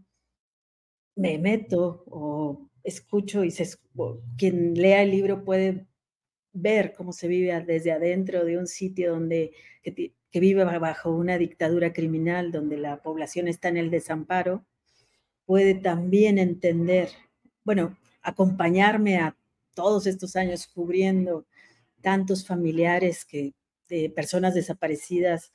me 1.15 1.37
meto 1.37 2.03
o 2.07 2.69
escucho 2.83 3.43
y 3.43 3.53
quien 4.37 4.73
lea 4.75 5.03
el 5.03 5.11
libro 5.11 5.43
puede 5.43 5.87
ver 6.53 6.93
cómo 6.93 7.13
se 7.13 7.27
vive 7.27 7.59
desde 7.65 7.91
adentro 7.91 8.45
de 8.45 8.57
un 8.57 8.67
sitio 8.67 9.11
donde 9.11 9.51
que, 9.81 10.13
vive 10.39 10.63
bajo 10.63 11.11
una 11.11 11.37
dictadura 11.37 11.93
criminal, 11.93 12.51
donde 12.51 12.77
la 12.77 13.01
población 13.01 13.47
está 13.47 13.69
en 13.69 13.77
el 13.77 13.91
desamparo, 13.91 14.65
puede 15.45 15.75
también 15.75 16.39
entender, 16.39 17.09
bueno, 17.63 17.97
acompañarme 18.23 19.17
a 19.17 19.37
todos 19.75 20.07
estos 20.07 20.35
años 20.35 20.67
cubriendo 20.67 21.45
tantos 22.01 22.47
familiares 22.47 23.25
que 23.25 23.53
de 23.87 24.09
personas 24.09 24.55
desaparecidas 24.55 25.51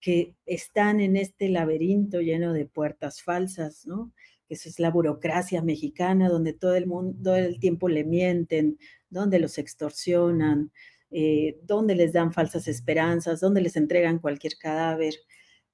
que 0.00 0.36
están 0.46 1.00
en 1.00 1.16
este 1.16 1.48
laberinto 1.48 2.20
lleno 2.20 2.52
de 2.52 2.66
puertas 2.66 3.22
falsas, 3.22 3.86
¿no? 3.86 4.12
Esa 4.48 4.68
es 4.68 4.78
la 4.80 4.90
burocracia 4.90 5.62
mexicana, 5.62 6.28
donde 6.28 6.52
todo 6.52 6.74
el 6.74 6.86
mundo, 6.86 7.18
todo 7.22 7.36
el 7.36 7.60
tiempo 7.60 7.88
le 7.88 8.04
mienten, 8.04 8.78
donde 9.10 9.38
los 9.38 9.58
extorsionan, 9.58 10.72
eh, 11.10 11.58
donde 11.62 11.94
les 11.94 12.12
dan 12.12 12.32
falsas 12.32 12.68
esperanzas, 12.68 13.40
donde 13.40 13.60
les 13.62 13.76
entregan 13.76 14.18
cualquier 14.18 14.54
cadáver. 14.58 15.14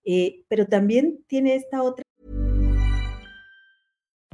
Eh, 0.05 0.45
pero 0.49 0.67
también 0.67 1.25
tiene 1.27 1.57
esta 1.57 1.83
otra. 1.83 2.04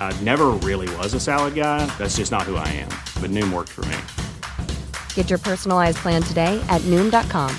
I 0.00 0.18
never 0.22 0.46
really 0.64 0.88
was 0.96 1.12
a 1.12 1.20
salad 1.20 1.54
guy. 1.54 1.84
That's 1.98 2.16
just 2.16 2.32
not 2.32 2.44
who 2.44 2.56
I 2.56 2.66
am. 2.68 2.88
But 3.20 3.30
Noom 3.30 3.52
worked 3.52 3.68
for 3.68 3.84
me. 3.84 3.98
Get 5.12 5.28
your 5.28 5.38
personalized 5.38 5.98
plan 5.98 6.22
today 6.22 6.58
at 6.70 6.80
Noom.com. 6.86 7.54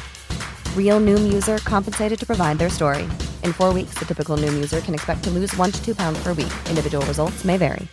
Real 0.76 1.00
Noom 1.00 1.32
user 1.32 1.60
compensated 1.60 2.20
to 2.20 2.26
provide 2.26 2.58
their 2.58 2.72
story. 2.72 3.04
In 3.44 3.54
four 3.54 3.72
weeks, 3.72 3.94
the 4.00 4.06
typical 4.06 4.36
Noom 4.36 4.56
user 4.56 4.82
can 4.82 4.96
expect 4.96 5.24
to 5.26 5.30
lose 5.30 5.56
one 5.58 5.72
to 5.72 5.86
two 5.86 5.94
pounds 5.94 6.18
per 6.24 6.34
week. 6.34 6.54
Individual 6.68 7.06
results 7.06 7.46
may 7.46 7.58
vary. 7.58 7.88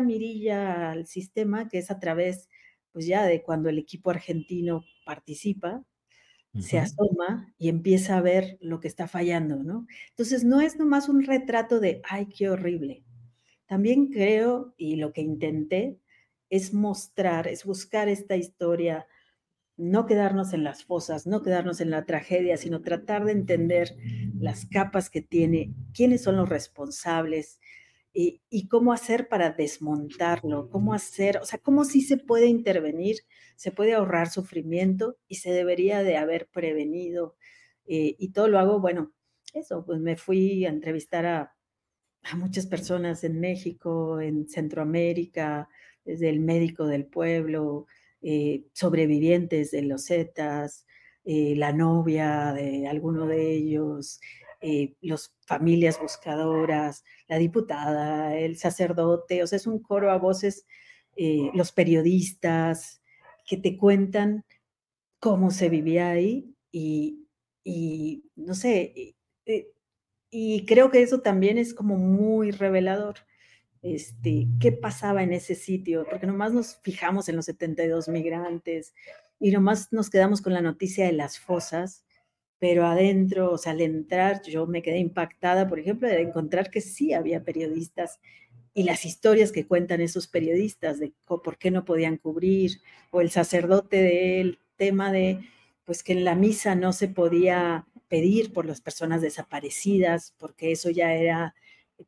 mirilla 0.00 0.92
al 0.92 1.06
sistema 1.06 1.68
que 1.68 1.78
es 1.78 1.90
a 1.90 1.98
través, 1.98 2.48
pues 2.92 3.06
ya 3.06 3.24
de 3.24 3.42
cuando 3.42 3.68
el 3.68 3.78
equipo 3.78 4.10
argentino 4.10 4.84
participa, 5.04 5.82
se 6.60 6.78
asoma 6.78 7.52
y 7.58 7.68
empieza 7.68 8.16
a 8.18 8.22
ver 8.22 8.58
lo 8.60 8.80
que 8.80 8.88
está 8.88 9.08
fallando, 9.08 9.62
¿no? 9.62 9.86
Entonces, 10.10 10.44
no 10.44 10.60
es 10.60 10.76
nomás 10.78 11.08
un 11.08 11.22
retrato 11.24 11.80
de, 11.80 12.02
ay, 12.08 12.26
qué 12.26 12.50
horrible. 12.50 13.04
También 13.66 14.08
creo, 14.08 14.74
y 14.78 14.96
lo 14.96 15.12
que 15.12 15.22
intenté, 15.22 16.00
es 16.50 16.74
mostrar, 16.74 17.48
es 17.48 17.64
buscar 17.64 18.08
esta 18.08 18.36
historia, 18.36 19.06
no 19.76 20.06
quedarnos 20.06 20.52
en 20.52 20.64
las 20.64 20.84
fosas, 20.84 21.26
no 21.26 21.42
quedarnos 21.42 21.80
en 21.80 21.90
la 21.90 22.04
tragedia, 22.06 22.56
sino 22.56 22.82
tratar 22.82 23.24
de 23.24 23.32
entender 23.32 23.96
las 24.38 24.66
capas 24.66 25.10
que 25.10 25.22
tiene, 25.22 25.74
quiénes 25.94 26.22
son 26.22 26.36
los 26.36 26.48
responsables, 26.48 27.60
y, 28.20 28.68
cómo 28.68 28.92
hacer 28.92 29.28
para 29.28 29.52
desmontarlo, 29.52 30.70
cómo 30.70 30.92
hacer, 30.92 31.38
o 31.38 31.44
sea, 31.44 31.60
cómo 31.60 31.84
sí 31.84 32.00
se 32.00 32.16
puede 32.16 32.46
intervenir, 32.46 33.18
se 33.54 33.70
puede 33.70 33.94
ahorrar 33.94 34.28
sufrimiento 34.28 35.16
y 35.28 35.36
se 35.36 35.52
debería 35.52 36.02
de 36.02 36.16
haber 36.16 36.48
prevenido. 36.48 37.36
Eh, 37.86 38.16
y 38.18 38.32
todo 38.32 38.48
lo 38.48 38.58
hago, 38.58 38.80
bueno, 38.80 39.12
eso, 39.54 39.84
pues 39.84 40.00
me 40.00 40.16
fui 40.16 40.64
a 40.64 40.70
entrevistar 40.70 41.26
a, 41.26 41.54
muchas 42.36 42.66
personas 42.66 43.22
en 43.24 43.38
México, 43.40 44.20
en 44.20 44.48
Centroamérica, 44.48 45.68
desde 46.04 46.28
el 46.28 46.40
médico 46.40 46.86
del 46.86 47.06
pueblo, 47.06 47.86
eh, 48.20 48.64
sobrevivientes 48.72 49.70
de 49.70 49.82
los 49.82 50.06
Zetas, 50.06 50.86
eh, 51.24 51.54
la 51.56 51.72
novia 51.72 52.52
de 52.52 52.88
alguno 52.88 53.26
de 53.26 53.52
ellos, 53.52 54.20
eh, 54.60 54.94
las 55.00 55.34
familias 55.46 56.00
buscadoras, 56.00 57.04
la 57.28 57.38
diputada, 57.38 58.36
el 58.36 58.56
sacerdote, 58.56 59.42
o 59.42 59.46
sea, 59.46 59.56
es 59.56 59.66
un 59.66 59.80
coro 59.80 60.10
a 60.10 60.18
voces, 60.18 60.66
eh, 61.16 61.50
los 61.54 61.72
periodistas 61.72 63.02
que 63.46 63.56
te 63.56 63.76
cuentan 63.76 64.44
cómo 65.20 65.50
se 65.50 65.68
vivía 65.68 66.10
ahí 66.10 66.54
y, 66.72 67.24
no 68.36 68.54
sé, 68.54 69.14
eh, 69.46 69.72
y, 70.30 70.66
creo 70.66 70.90
que 70.90 71.02
eso 71.02 71.20
también 71.20 71.58
es 71.58 71.74
como 71.74 71.96
muy 71.96 72.50
revelador. 72.50 73.16
Este, 73.82 74.48
qué 74.60 74.72
pasaba 74.72 75.22
en 75.22 75.32
ese 75.32 75.54
sitio, 75.54 76.04
porque 76.10 76.26
nomás 76.26 76.52
nos 76.52 76.78
fijamos 76.82 77.28
en 77.28 77.36
los 77.36 77.44
72 77.46 78.08
migrantes 78.08 78.92
y 79.38 79.52
nomás 79.52 79.92
nos 79.92 80.10
quedamos 80.10 80.40
con 80.42 80.52
la 80.52 80.60
noticia 80.60 81.06
de 81.06 81.12
las 81.12 81.38
fosas, 81.38 82.04
pero 82.58 82.86
adentro, 82.86 83.52
o 83.52 83.58
sea, 83.58 83.72
al 83.72 83.80
entrar, 83.80 84.42
yo 84.42 84.66
me 84.66 84.82
quedé 84.82 84.98
impactada, 84.98 85.68
por 85.68 85.78
ejemplo, 85.78 86.08
de 86.08 86.20
encontrar 86.20 86.70
que 86.70 86.80
sí 86.80 87.12
había 87.12 87.44
periodistas 87.44 88.20
y 88.74 88.84
las 88.84 89.04
historias 89.04 89.50
que 89.52 89.66
cuentan 89.66 90.00
esos 90.00 90.28
periodistas 90.28 91.00
de 91.00 91.12
por 91.24 91.58
qué 91.58 91.70
no 91.70 91.84
podían 91.84 92.16
cubrir, 92.16 92.80
o 93.10 93.20
el 93.20 93.30
sacerdote 93.30 94.02
del 94.02 94.60
tema 94.76 95.12
de, 95.12 95.40
pues 95.84 96.02
que 96.02 96.12
en 96.12 96.24
la 96.24 96.34
misa 96.34 96.74
no 96.74 96.92
se 96.92 97.08
podía 97.08 97.86
pedir 98.08 98.52
por 98.52 98.66
las 98.66 98.80
personas 98.80 99.20
desaparecidas, 99.20 100.34
porque 100.38 100.72
eso 100.72 100.90
ya 100.90 101.14
era 101.14 101.54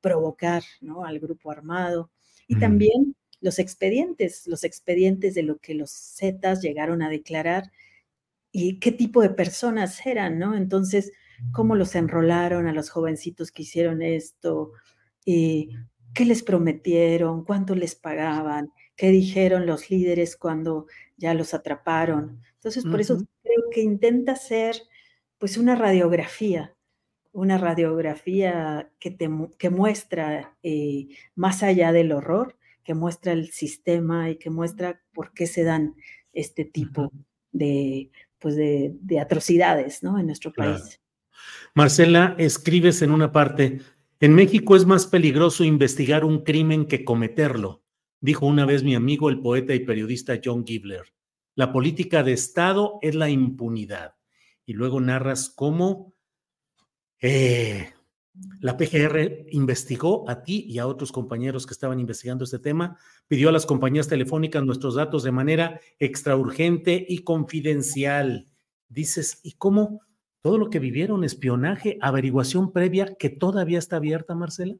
provocar 0.00 0.62
¿no? 0.80 1.04
al 1.04 1.19
grupo 1.19 1.50
armado. 1.50 2.11
Y 2.47 2.59
también 2.59 3.16
los 3.40 3.59
expedientes, 3.59 4.47
los 4.47 4.64
expedientes 4.64 5.35
de 5.35 5.42
lo 5.42 5.59
que 5.59 5.75
los 5.75 5.90
Zetas 5.90 6.62
llegaron 6.62 7.02
a 7.02 7.11
declarar 7.11 7.71
y 8.52 8.78
qué 8.80 8.92
tipo 8.92 9.23
de 9.23 9.30
personas 9.30 10.04
eran, 10.07 10.38
¿no? 10.38 10.57
Entonces, 10.57 11.12
cómo 11.52 11.76
los 11.76 11.95
enrolaron 11.95 12.66
a 12.66 12.73
los 12.73 12.90
jovencitos 12.90 13.50
que 13.50 13.62
hicieron 13.62 14.02
esto, 14.02 14.73
y 15.25 15.71
qué 16.14 16.25
les 16.25 16.42
prometieron, 16.42 17.45
cuánto 17.45 17.75
les 17.75 17.95
pagaban, 17.95 18.73
qué 18.97 19.11
dijeron 19.11 19.66
los 19.66 19.90
líderes 19.90 20.37
cuando 20.37 20.87
ya 21.16 21.35
los 21.35 21.54
atraparon. 21.54 22.40
Entonces, 22.54 22.85
por 22.85 23.00
eso 23.00 23.16
creo 23.42 23.71
que 23.73 23.83
intenta 23.83 24.35
ser 24.37 24.76
pues 25.38 25.57
una 25.57 25.75
radiografía, 25.75 26.75
una 27.33 27.59
radiografía 27.59 28.90
que, 28.99 29.11
te, 29.11 29.30
que 29.58 29.71
muestra 29.71 30.56
eh, 30.63 31.08
más 31.34 31.63
allá 31.63 31.93
del 31.93 32.13
horror, 32.13 32.56
que 32.82 32.95
muestra 32.95 33.32
el 33.32 33.50
sistema 33.50 34.30
y 34.30 34.36
que 34.36 34.50
muestra 34.50 35.00
por 35.13 35.32
qué 35.32 35.47
se 35.47 35.65
dan 35.65 35.95
este 36.32 36.65
tipo 36.65 37.13
de, 37.52 38.10
pues 38.40 38.56
de, 38.56 39.20
atrocidades 39.20 40.02
¿no? 40.02 40.18
en 40.18 40.26
nuestro 40.26 40.52
país. 40.52 41.00
Marcela, 41.74 42.34
escribes 42.38 43.02
en 43.02 43.10
una 43.10 43.30
parte, 43.30 43.80
en 44.18 44.34
México 44.34 44.74
es 44.76 44.86
más 44.86 45.06
peligroso 45.06 45.64
investigar 45.64 46.24
un 46.24 46.42
crimen 46.42 46.86
que 46.86 47.04
cometerlo, 47.04 47.84
dijo 48.20 48.46
una 48.46 48.66
vez 48.66 48.82
mi 48.82 48.94
amigo 48.94 49.28
el 49.28 49.40
poeta 49.40 49.74
y 49.74 49.80
periodista 49.80 50.40
John 50.42 50.66
Gibler. 50.66 51.14
La 51.54 51.72
política 51.72 52.22
de 52.22 52.32
Estado 52.32 52.98
es 53.02 53.14
la 53.14 53.28
impunidad. 53.28 54.14
Y 54.66 54.72
luego 54.72 55.00
narras 55.00 55.50
cómo 55.50 56.14
eh, 57.20 57.92
la 58.60 58.76
PGR 58.76 59.46
investigó 59.50 60.28
a 60.28 60.42
ti 60.42 60.64
y 60.68 60.78
a 60.78 60.86
otros 60.86 61.12
compañeros 61.12 61.66
que 61.66 61.72
estaban 61.72 61.98
investigando 61.98 62.44
este 62.44 62.58
tema, 62.58 62.98
pidió 63.26 63.48
a 63.48 63.52
las 63.52 63.66
compañías 63.66 64.08
telefónicas 64.08 64.64
nuestros 64.64 64.94
datos 64.94 65.22
de 65.22 65.32
manera 65.32 65.80
extraurgente 65.98 67.04
y 67.08 67.24
confidencial. 67.24 68.46
Dices, 68.88 69.40
¿y 69.42 69.52
cómo 69.52 70.00
todo 70.42 70.58
lo 70.58 70.70
que 70.70 70.78
vivieron, 70.78 71.24
espionaje, 71.24 71.98
averiguación 72.00 72.72
previa, 72.72 73.14
que 73.18 73.30
todavía 73.30 73.78
está 73.78 73.96
abierta, 73.96 74.34
Marcela? 74.34 74.76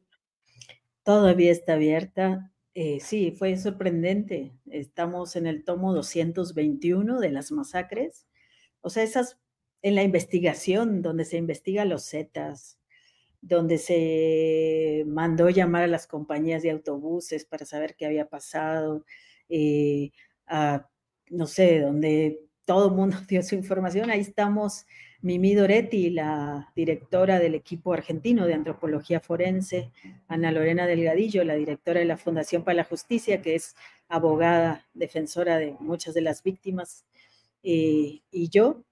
Todavía 1.03 1.51
está 1.51 1.73
abierta. 1.73 2.51
Eh, 2.73 2.99
sí, 2.99 3.31
fue 3.31 3.57
sorprendente. 3.57 4.53
Estamos 4.69 5.35
en 5.35 5.47
el 5.47 5.63
tomo 5.63 5.93
221 5.93 7.19
de 7.19 7.31
las 7.31 7.51
masacres. 7.51 8.27
O 8.81 8.89
sea, 8.89 9.03
esas 9.03 9.39
en 9.81 9.95
la 9.95 10.03
investigación, 10.03 11.01
donde 11.01 11.25
se 11.25 11.37
investiga 11.37 11.85
los 11.85 12.07
Zetas, 12.07 12.77
donde 13.41 13.77
se 13.77 15.03
mandó 15.07 15.49
llamar 15.49 15.83
a 15.83 15.87
las 15.87 16.07
compañías 16.07 16.61
de 16.63 16.71
autobuses 16.71 17.45
para 17.45 17.65
saber 17.65 17.95
qué 17.95 18.05
había 18.05 18.29
pasado, 18.29 19.05
eh, 19.49 20.11
no 21.29 21.47
sé, 21.47 21.79
donde 21.79 22.39
todo 22.65 22.89
el 22.89 22.95
mundo 22.95 23.17
dio 23.27 23.41
su 23.43 23.55
información. 23.55 24.09
Ahí 24.09 24.21
estamos 24.21 24.85
Mimi 25.21 25.53
Doretti, 25.53 26.09
la 26.09 26.71
directora 26.75 27.39
del 27.39 27.55
equipo 27.55 27.93
argentino 27.93 28.45
de 28.45 28.53
antropología 28.53 29.19
forense, 29.19 29.91
Ana 30.27 30.51
Lorena 30.51 30.87
Delgadillo, 30.87 31.43
la 31.43 31.55
directora 31.55 31.99
de 31.99 32.05
la 32.05 32.17
Fundación 32.17 32.63
para 32.63 32.75
la 32.75 32.83
Justicia, 32.83 33.41
que 33.41 33.55
es 33.55 33.75
abogada, 34.07 34.87
defensora 34.93 35.57
de 35.57 35.75
muchas 35.79 36.13
de 36.13 36.21
las 36.21 36.43
víctimas, 36.43 37.05
eh, 37.63 38.21
y 38.31 38.49
yo, 38.49 38.83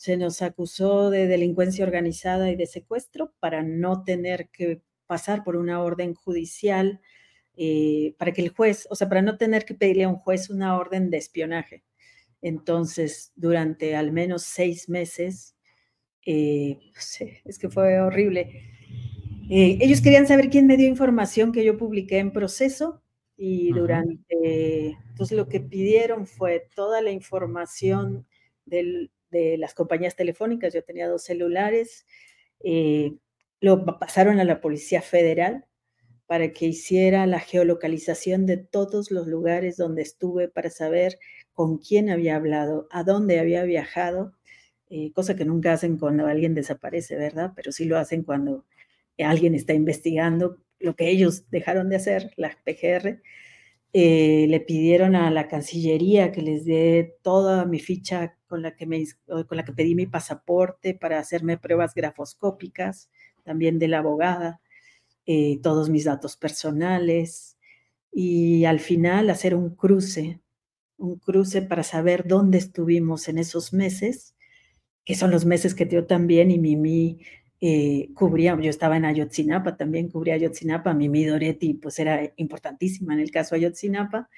se 0.00 0.16
nos 0.16 0.40
acusó 0.40 1.10
de 1.10 1.26
delincuencia 1.26 1.84
organizada 1.84 2.50
y 2.50 2.56
de 2.56 2.64
secuestro 2.64 3.34
para 3.38 3.62
no 3.62 4.02
tener 4.02 4.48
que 4.48 4.80
pasar 5.06 5.44
por 5.44 5.56
una 5.56 5.82
orden 5.82 6.14
judicial, 6.14 7.02
eh, 7.54 8.14
para 8.18 8.32
que 8.32 8.40
el 8.40 8.48
juez, 8.48 8.86
o 8.88 8.94
sea, 8.94 9.10
para 9.10 9.20
no 9.20 9.36
tener 9.36 9.66
que 9.66 9.74
pedirle 9.74 10.04
a 10.04 10.08
un 10.08 10.16
juez 10.16 10.48
una 10.48 10.78
orden 10.78 11.10
de 11.10 11.18
espionaje. 11.18 11.84
Entonces, 12.40 13.32
durante 13.36 13.94
al 13.94 14.10
menos 14.10 14.44
seis 14.44 14.88
meses, 14.88 15.54
eh, 16.24 16.78
no 16.94 17.00
sé, 17.02 17.42
es 17.44 17.58
que 17.58 17.68
fue 17.68 18.00
horrible. 18.00 18.70
Eh, 19.50 19.76
ellos 19.82 20.00
querían 20.00 20.26
saber 20.26 20.48
quién 20.48 20.66
me 20.66 20.78
dio 20.78 20.88
información 20.88 21.52
que 21.52 21.62
yo 21.62 21.76
publiqué 21.76 22.20
en 22.20 22.32
proceso 22.32 23.02
y 23.36 23.70
durante, 23.72 24.96
entonces 25.10 25.36
lo 25.36 25.46
que 25.46 25.60
pidieron 25.60 26.26
fue 26.26 26.68
toda 26.74 27.02
la 27.02 27.10
información 27.10 28.26
del, 28.64 29.10
de 29.30 29.56
las 29.58 29.74
compañías 29.74 30.16
telefónicas, 30.16 30.74
yo 30.74 30.82
tenía 30.82 31.08
dos 31.08 31.24
celulares, 31.24 32.06
eh, 32.62 33.14
lo 33.60 33.84
pasaron 33.98 34.40
a 34.40 34.44
la 34.44 34.60
Policía 34.60 35.02
Federal 35.02 35.66
para 36.26 36.52
que 36.52 36.66
hiciera 36.66 37.26
la 37.26 37.40
geolocalización 37.40 38.46
de 38.46 38.56
todos 38.56 39.10
los 39.10 39.26
lugares 39.26 39.76
donde 39.76 40.02
estuve 40.02 40.48
para 40.48 40.70
saber 40.70 41.18
con 41.52 41.78
quién 41.78 42.08
había 42.10 42.36
hablado, 42.36 42.86
a 42.90 43.02
dónde 43.04 43.40
había 43.40 43.64
viajado, 43.64 44.32
eh, 44.88 45.12
cosa 45.12 45.36
que 45.36 45.44
nunca 45.44 45.72
hacen 45.72 45.98
cuando 45.98 46.26
alguien 46.26 46.54
desaparece, 46.54 47.16
¿verdad? 47.16 47.52
Pero 47.56 47.72
sí 47.72 47.84
lo 47.84 47.98
hacen 47.98 48.22
cuando 48.22 48.64
alguien 49.18 49.54
está 49.54 49.74
investigando 49.74 50.58
lo 50.78 50.96
que 50.96 51.10
ellos 51.10 51.48
dejaron 51.50 51.88
de 51.88 51.96
hacer, 51.96 52.32
la 52.36 52.56
PGR. 52.64 53.20
Eh, 53.92 54.46
le 54.48 54.60
pidieron 54.60 55.16
a 55.16 55.30
la 55.30 55.48
Cancillería 55.48 56.32
que 56.32 56.42
les 56.42 56.64
dé 56.64 57.16
toda 57.22 57.64
mi 57.66 57.80
ficha 57.80 58.36
con 58.50 58.62
la 58.62 58.76
que, 58.76 58.86
me, 58.86 59.04
con 59.26 59.56
la 59.56 59.64
que 59.64 59.72
pedí 59.72 59.94
mi 59.94 60.06
pasaporte 60.06 60.94
para 60.94 61.20
hacerme 61.20 61.56
pruebas 61.56 61.94
grafoscópicas, 61.94 63.08
también 63.44 63.78
de 63.78 63.88
la 63.88 64.00
abogada. 64.00 64.60
eh, 65.26 65.60
todos 65.62 65.90
mis 65.90 66.04
datos 66.04 66.36
personales 66.36 67.56
y 68.12 68.64
al 68.64 68.80
final 68.80 69.30
hacer 69.30 69.54
un 69.54 69.70
cruce, 69.76 70.40
un 70.98 71.18
cruce 71.18 71.62
para 71.62 71.84
saber 71.84 72.26
dónde 72.26 72.58
estuvimos 72.58 73.28
en 73.28 73.38
esos 73.38 73.72
meses, 73.72 74.34
que 75.04 75.14
son 75.14 75.30
los 75.30 75.44
meses 75.46 75.74
que 75.74 75.86
yo 75.88 76.06
también 76.06 76.50
y 76.50 76.58
Mimi 76.58 77.20
eh, 77.60 78.10
cubría, 78.14 78.58
yo 78.60 78.70
estaba 78.70 78.96
en 78.96 79.04
Ayotzinapa, 79.04 79.76
también 79.76 80.08
cubría 80.10 80.34
Ayotzinapa, 80.34 80.94
Mimi 80.94 81.24
Doretti 81.26 81.74
pues 81.74 81.98
era 82.00 82.32
importantísima 82.36 83.14
en 83.14 83.20
el 83.20 83.30
caso 83.30 83.54
Ayotzinapa, 83.54 84.28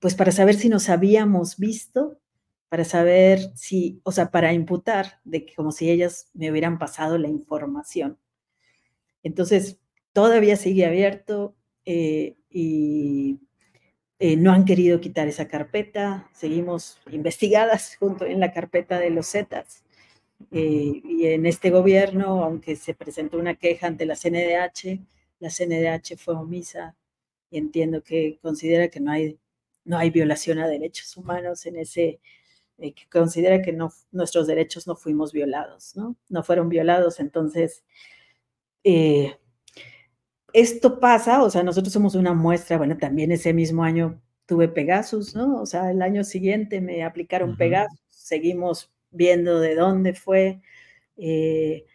pues 0.00 0.14
para 0.14 0.32
saber 0.32 0.54
si 0.56 0.68
nos 0.70 0.88
habíamos 0.88 1.58
visto, 1.58 2.18
para 2.70 2.84
saber 2.84 3.40
si, 3.56 4.00
o 4.04 4.12
sea, 4.12 4.30
para 4.30 4.52
imputar 4.54 5.20
de 5.24 5.44
que 5.44 5.54
como 5.54 5.72
si 5.72 5.90
ellas 5.90 6.30
me 6.34 6.50
hubieran 6.50 6.78
pasado 6.78 7.18
la 7.18 7.28
información. 7.28 8.16
Entonces, 9.24 9.78
todavía 10.12 10.56
sigue 10.56 10.86
abierto 10.86 11.56
eh, 11.84 12.36
y 12.48 13.40
eh, 14.20 14.36
no 14.36 14.52
han 14.52 14.64
querido 14.64 15.00
quitar 15.00 15.28
esa 15.28 15.48
carpeta, 15.48 16.30
seguimos 16.32 16.98
investigadas 17.10 17.96
junto 18.00 18.24
en 18.24 18.40
la 18.40 18.52
carpeta 18.52 18.98
de 18.98 19.10
los 19.10 19.28
Zetas. 19.30 19.82
Eh, 20.52 21.02
y 21.04 21.26
en 21.26 21.46
este 21.46 21.70
gobierno, 21.70 22.44
aunque 22.44 22.76
se 22.76 22.94
presentó 22.94 23.38
una 23.38 23.56
queja 23.56 23.88
ante 23.88 24.06
la 24.06 24.14
CNDH, 24.16 25.00
la 25.40 25.50
CNDH 25.50 26.16
fue 26.16 26.34
omisa 26.34 26.96
y 27.50 27.58
entiendo 27.58 28.02
que 28.02 28.38
considera 28.40 28.88
que 28.88 29.00
no 29.00 29.10
hay, 29.10 29.38
no 29.84 29.98
hay 29.98 30.10
violación 30.10 30.58
a 30.60 30.68
derechos 30.68 31.16
humanos 31.16 31.66
en 31.66 31.76
ese, 31.76 32.20
que 32.80 33.08
considera 33.10 33.62
que 33.62 33.72
no, 33.72 33.92
nuestros 34.10 34.46
derechos 34.46 34.86
no 34.86 34.96
fuimos 34.96 35.32
violados, 35.32 35.94
¿no? 35.96 36.16
No 36.28 36.42
fueron 36.42 36.68
violados, 36.68 37.20
entonces 37.20 37.84
esto 40.52 41.00
pasa, 41.00 41.42
o 41.42 41.50
sea, 41.50 41.62
nosotros 41.62 41.92
somos 41.92 42.14
una 42.14 42.32
muestra, 42.34 42.78
bueno, 42.78 42.96
también 42.98 43.32
ese 43.32 43.52
mismo 43.52 43.84
año 43.84 44.20
tuve 44.46 44.68
Pegasus, 44.68 45.34
¿no? 45.34 45.60
O 45.60 45.66
sea, 45.66 45.90
el 45.90 46.02
año 46.02 46.24
siguiente 46.24 46.80
me 46.80 47.04
aplicaron 47.04 47.56
Pegasus, 47.56 48.00
seguimos 48.08 48.90
viendo 49.10 49.60
de 49.60 49.74
dónde 49.76 50.14
fue. 50.14 50.60
Eh, 51.16 51.86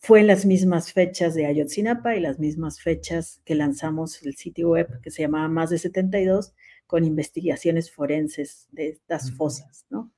fue 0.00 0.20
en 0.20 0.26
las 0.26 0.46
mismas 0.46 0.92
fechas 0.92 1.34
de 1.34 1.46
Ayotzinapa 1.46 2.16
y 2.16 2.20
las 2.20 2.38
mismas 2.38 2.80
fechas 2.80 3.40
que 3.44 3.54
lanzamos 3.54 4.22
el 4.22 4.34
sitio 4.36 4.70
web 4.70 5.00
que 5.02 5.10
se 5.10 5.22
llamaba 5.22 5.48
Más 5.48 5.70
de 5.70 5.78
72 5.78 6.54
con 6.86 7.04
investigaciones 7.04 7.90
forenses 7.90 8.68
de 8.72 8.88
estas 8.88 9.32
fosas, 9.32 9.86
¿no? 9.90 10.10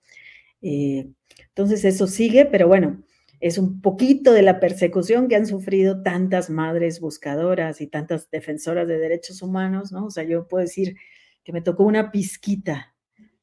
Eh, 0.68 1.07
entonces 1.48 1.85
eso 1.85 2.09
sigue, 2.09 2.44
pero 2.44 2.66
bueno, 2.66 3.05
es 3.38 3.57
un 3.57 3.81
poquito 3.81 4.33
de 4.33 4.42
la 4.42 4.59
persecución 4.59 5.29
que 5.29 5.37
han 5.37 5.46
sufrido 5.46 6.02
tantas 6.02 6.50
madres 6.50 6.98
buscadoras 6.98 7.81
y 7.81 7.87
tantas 7.87 8.29
defensoras 8.31 8.88
de 8.88 8.98
derechos 8.98 9.42
humanos, 9.42 9.92
¿no? 9.92 10.07
O 10.07 10.11
sea, 10.11 10.24
yo 10.24 10.48
puedo 10.48 10.62
decir 10.62 10.96
que 11.44 11.52
me 11.52 11.62
tocó 11.62 11.85
una 11.85 12.11
pizquita 12.11 12.96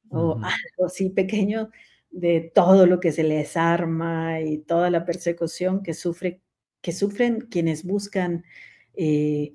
o 0.09 0.33
algo 0.33 0.85
así 0.85 1.09
pequeño 1.11 1.69
de 2.11 2.51
todo 2.53 2.87
lo 2.87 2.99
que 2.99 3.13
se 3.13 3.23
les 3.23 3.55
arma 3.55 4.41
y 4.41 4.57
toda 4.57 4.89
la 4.89 5.05
persecución 5.05 5.81
que, 5.81 5.93
sufre, 5.93 6.41
que 6.81 6.91
sufren 6.91 7.39
quienes 7.39 7.85
buscan 7.85 8.43
eh, 8.95 9.53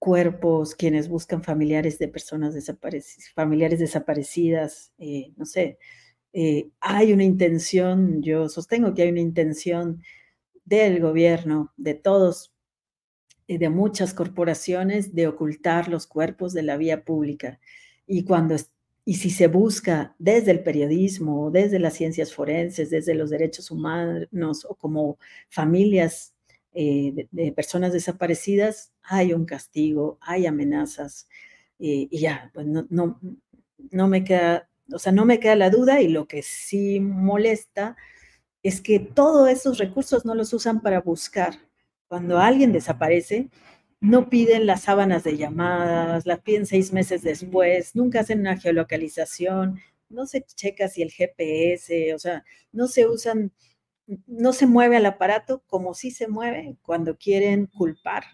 cuerpos, 0.00 0.74
quienes 0.74 1.08
buscan 1.08 1.44
familiares 1.44 2.00
de 2.00 2.08
personas 2.08 2.52
desaparecidas, 2.52 3.30
familiares 3.32 3.78
desaparecidas, 3.78 4.92
eh, 4.98 5.32
no 5.36 5.46
sé, 5.46 5.78
eh, 6.38 6.68
hay 6.80 7.14
una 7.14 7.24
intención, 7.24 8.22
yo 8.22 8.50
sostengo 8.50 8.92
que 8.92 9.00
hay 9.00 9.08
una 9.08 9.20
intención 9.20 10.02
del 10.66 11.00
gobierno, 11.00 11.72
de 11.78 11.94
todos, 11.94 12.52
y 13.46 13.56
de 13.56 13.70
muchas 13.70 14.12
corporaciones, 14.12 15.14
de 15.14 15.28
ocultar 15.28 15.88
los 15.88 16.06
cuerpos 16.06 16.52
de 16.52 16.62
la 16.62 16.76
vía 16.76 17.04
pública. 17.04 17.58
Y 18.06 18.24
cuando 18.24 18.54
y 19.06 19.14
si 19.14 19.30
se 19.30 19.46
busca 19.46 20.14
desde 20.18 20.50
el 20.50 20.62
periodismo, 20.62 21.50
desde 21.50 21.78
las 21.78 21.94
ciencias 21.94 22.34
forenses, 22.34 22.90
desde 22.90 23.14
los 23.14 23.30
derechos 23.30 23.70
humanos 23.70 24.66
o 24.68 24.74
como 24.74 25.18
familias 25.48 26.34
eh, 26.74 27.28
de, 27.30 27.52
personas 27.52 27.94
desaparecidas, 27.94 28.92
hay 29.02 29.32
un 29.32 29.46
castigo, 29.46 30.18
hay 30.20 30.44
amenazas. 30.44 31.28
Eh, 31.78 32.08
y 32.10 32.18
ya, 32.18 32.50
pues 32.52 32.66
no, 32.66 32.86
no, 32.90 33.20
no 33.90 34.08
me 34.08 34.22
queda 34.22 34.68
o 34.92 34.98
sea, 34.98 35.12
no 35.12 35.24
me 35.24 35.40
queda 35.40 35.56
la 35.56 35.70
duda 35.70 36.00
y 36.00 36.08
lo 36.08 36.26
que 36.28 36.42
sí 36.42 37.00
molesta 37.00 37.96
es 38.62 38.80
que 38.80 38.98
todos 39.00 39.48
esos 39.48 39.78
recursos 39.78 40.24
no 40.24 40.34
los 40.34 40.52
usan 40.52 40.80
para 40.80 41.00
buscar. 41.00 41.54
Cuando 42.08 42.38
alguien 42.38 42.72
desaparece, 42.72 43.50
no 44.00 44.28
piden 44.30 44.66
las 44.66 44.82
sábanas 44.82 45.24
de 45.24 45.36
llamadas, 45.36 46.26
las 46.26 46.40
piden 46.40 46.66
seis 46.66 46.92
meses 46.92 47.22
después, 47.22 47.94
nunca 47.96 48.20
hacen 48.20 48.40
una 48.40 48.56
geolocalización, 48.56 49.80
no 50.08 50.26
se 50.26 50.42
checa 50.42 50.88
si 50.88 51.02
el 51.02 51.10
GPS, 51.10 52.14
o 52.14 52.18
sea, 52.18 52.44
no 52.72 52.88
se 52.88 53.06
usan, 53.06 53.52
no 54.26 54.52
se 54.52 54.66
mueve 54.66 54.98
el 54.98 55.06
aparato 55.06 55.62
como 55.66 55.94
sí 55.94 56.10
se 56.10 56.28
mueve 56.28 56.76
cuando 56.82 57.16
quieren 57.18 57.66
culpar 57.66 58.24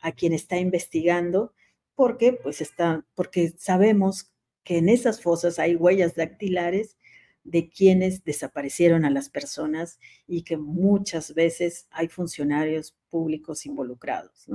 a 0.00 0.12
quien 0.12 0.32
está 0.34 0.58
investigando, 0.58 1.54
porque 1.94 2.32
pues 2.34 2.60
está, 2.60 3.06
porque 3.14 3.54
sabemos 3.56 4.33
que 4.64 4.78
en 4.78 4.88
esas 4.88 5.20
fosas 5.20 5.58
hay 5.58 5.76
huellas 5.76 6.14
dactilares 6.14 6.96
de 7.44 7.68
quienes 7.68 8.24
desaparecieron 8.24 9.04
a 9.04 9.10
las 9.10 9.28
personas 9.28 9.98
y 10.26 10.42
que 10.42 10.56
muchas 10.56 11.34
veces 11.34 11.86
hay 11.90 12.08
funcionarios 12.08 12.96
públicos 13.10 13.66
involucrados. 13.66 14.48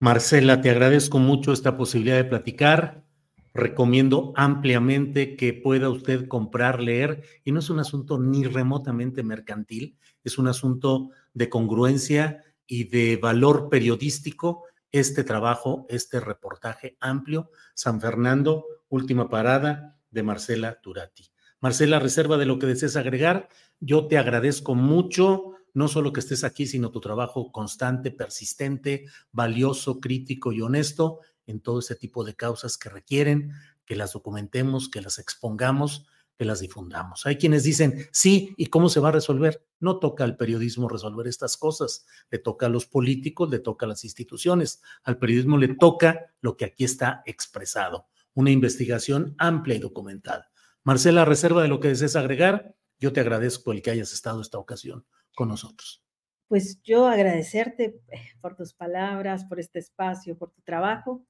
Marcela, 0.00 0.60
te 0.60 0.70
agradezco 0.70 1.18
mucho 1.18 1.52
esta 1.52 1.76
posibilidad 1.76 2.16
de 2.16 2.24
platicar. 2.24 3.04
Recomiendo 3.52 4.32
ampliamente 4.36 5.36
que 5.36 5.52
pueda 5.52 5.90
usted 5.90 6.26
comprar, 6.26 6.80
leer, 6.80 7.22
y 7.44 7.52
no 7.52 7.60
es 7.60 7.70
un 7.70 7.80
asunto 7.80 8.18
ni 8.18 8.44
remotamente 8.44 9.22
mercantil, 9.22 9.98
es 10.24 10.38
un 10.38 10.46
asunto 10.48 11.10
de 11.34 11.48
congruencia 11.48 12.44
y 12.66 12.84
de 12.84 13.16
valor 13.16 13.68
periodístico 13.68 14.64
este 14.92 15.24
trabajo, 15.24 15.86
este 15.88 16.20
reportaje 16.20 16.96
amplio. 17.00 17.50
San 17.74 18.00
Fernando, 18.00 18.64
última 18.88 19.28
parada 19.28 19.98
de 20.10 20.22
Marcela 20.22 20.80
Turati. 20.80 21.30
Marcela, 21.60 21.98
reserva 21.98 22.38
de 22.38 22.46
lo 22.46 22.58
que 22.58 22.66
desees 22.66 22.96
agregar. 22.96 23.48
Yo 23.80 24.06
te 24.06 24.18
agradezco 24.18 24.74
mucho, 24.74 25.52
no 25.74 25.88
solo 25.88 26.12
que 26.12 26.20
estés 26.20 26.42
aquí, 26.42 26.66
sino 26.66 26.90
tu 26.90 27.00
trabajo 27.00 27.52
constante, 27.52 28.10
persistente, 28.10 29.06
valioso, 29.30 30.00
crítico 30.00 30.52
y 30.52 30.62
honesto 30.62 31.20
en 31.46 31.60
todo 31.60 31.80
ese 31.80 31.96
tipo 31.96 32.24
de 32.24 32.34
causas 32.34 32.78
que 32.78 32.88
requieren 32.88 33.52
que 33.84 33.96
las 33.96 34.12
documentemos, 34.12 34.88
que 34.88 35.02
las 35.02 35.18
expongamos 35.18 36.06
que 36.40 36.46
las 36.46 36.60
difundamos. 36.60 37.26
Hay 37.26 37.36
quienes 37.36 37.64
dicen, 37.64 38.08
sí, 38.12 38.54
¿y 38.56 38.68
cómo 38.68 38.88
se 38.88 38.98
va 38.98 39.10
a 39.10 39.12
resolver? 39.12 39.62
No 39.78 39.98
toca 39.98 40.24
al 40.24 40.38
periodismo 40.38 40.88
resolver 40.88 41.26
estas 41.26 41.58
cosas, 41.58 42.06
le 42.30 42.38
toca 42.38 42.64
a 42.64 42.70
los 42.70 42.86
políticos, 42.86 43.50
le 43.50 43.58
toca 43.58 43.84
a 43.84 43.90
las 43.90 44.04
instituciones, 44.04 44.80
al 45.02 45.18
periodismo 45.18 45.58
le 45.58 45.74
toca 45.74 46.32
lo 46.40 46.56
que 46.56 46.64
aquí 46.64 46.84
está 46.84 47.22
expresado, 47.26 48.06
una 48.32 48.50
investigación 48.50 49.34
amplia 49.36 49.76
y 49.76 49.80
documentada. 49.80 50.50
Marcela, 50.82 51.26
reserva 51.26 51.60
de 51.60 51.68
lo 51.68 51.78
que 51.78 51.88
desees 51.88 52.16
agregar, 52.16 52.74
yo 52.98 53.12
te 53.12 53.20
agradezco 53.20 53.72
el 53.72 53.82
que 53.82 53.90
hayas 53.90 54.14
estado 54.14 54.40
esta 54.40 54.56
ocasión 54.56 55.04
con 55.34 55.48
nosotros. 55.48 56.02
Pues 56.48 56.80
yo 56.82 57.06
agradecerte 57.06 58.00
eh, 58.08 58.18
por 58.40 58.56
tus 58.56 58.72
palabras, 58.72 59.44
por 59.44 59.60
este 59.60 59.78
espacio, 59.78 60.38
por 60.38 60.52
tu 60.52 60.62
trabajo 60.62 61.26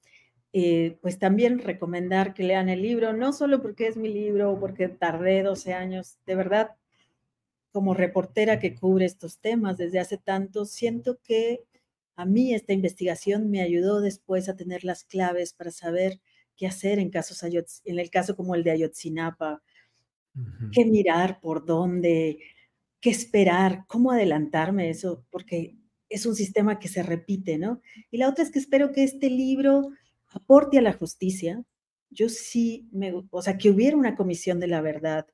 eh, 0.53 0.97
pues 1.01 1.17
también 1.17 1.59
recomendar 1.59 2.33
que 2.33 2.43
lean 2.43 2.67
el 2.69 2.81
libro, 2.81 3.13
no 3.13 3.31
solo 3.31 3.61
porque 3.61 3.87
es 3.87 3.97
mi 3.97 4.09
libro, 4.09 4.59
porque 4.59 4.89
tardé 4.89 5.43
12 5.43 5.73
años, 5.73 6.17
de 6.25 6.35
verdad, 6.35 6.71
como 7.71 7.93
reportera 7.93 8.59
que 8.59 8.75
cubre 8.75 9.05
estos 9.05 9.39
temas 9.39 9.77
desde 9.77 9.99
hace 9.99 10.17
tanto, 10.17 10.65
siento 10.65 11.19
que 11.23 11.63
a 12.15 12.25
mí 12.25 12.53
esta 12.53 12.73
investigación 12.73 13.49
me 13.49 13.61
ayudó 13.61 14.01
después 14.01 14.49
a 14.49 14.55
tener 14.55 14.83
las 14.83 15.05
claves 15.05 15.53
para 15.53 15.71
saber 15.71 16.19
qué 16.57 16.67
hacer 16.67 16.99
en 16.99 17.09
casos 17.09 17.41
en 17.43 17.99
el 17.99 18.09
caso 18.09 18.35
como 18.35 18.53
el 18.53 18.63
de 18.63 18.71
Ayotzinapa, 18.71 19.63
qué 20.73 20.85
mirar, 20.85 21.39
por 21.39 21.65
dónde, 21.65 22.39
qué 22.99 23.09
esperar, 23.09 23.85
cómo 23.87 24.11
adelantarme 24.11 24.89
eso, 24.89 25.25
porque 25.31 25.77
es 26.09 26.25
un 26.25 26.35
sistema 26.35 26.77
que 26.77 26.89
se 26.89 27.03
repite, 27.03 27.57
¿no? 27.57 27.81
Y 28.11 28.17
la 28.17 28.29
otra 28.29 28.43
es 28.43 28.51
que 28.51 28.59
espero 28.59 28.91
que 28.91 29.03
este 29.03 29.29
libro 29.29 29.89
aporte 30.33 30.77
a 30.77 30.81
la 30.81 30.93
justicia, 30.93 31.63
yo 32.09 32.29
sí 32.29 32.87
me, 32.91 33.13
o 33.29 33.41
sea, 33.41 33.57
que 33.57 33.69
hubiera 33.69 33.97
una 33.97 34.15
comisión 34.15 34.59
de 34.59 34.67
la 34.67 34.81
verdad, 34.81 35.27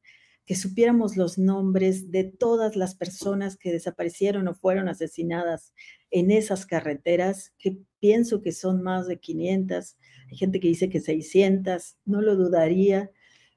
que 0.46 0.56
supiéramos 0.56 1.18
los 1.18 1.38
nombres 1.38 2.10
de 2.12 2.24
todas 2.24 2.76
las 2.76 2.96
personas 2.96 3.58
que 3.58 3.72
desaparecieron 3.72 4.48
o 4.48 4.54
fueron 4.54 4.88
asesinadas 4.88 5.74
en 6.10 6.32
esas 6.32 6.66
carreteras, 6.66 7.54
que 7.58 7.78
pienso 8.00 8.42
que 8.42 8.54
son 8.54 8.82
más 8.82 9.08
de 9.08 9.20
500, 9.20 9.98
hay 10.32 10.38
gente 10.38 10.60
que 10.60 10.70
dice 10.70 10.90
que 10.90 11.02
600, 11.02 11.98
no 12.06 12.22
lo 12.22 12.36
dudaría, 12.36 13.12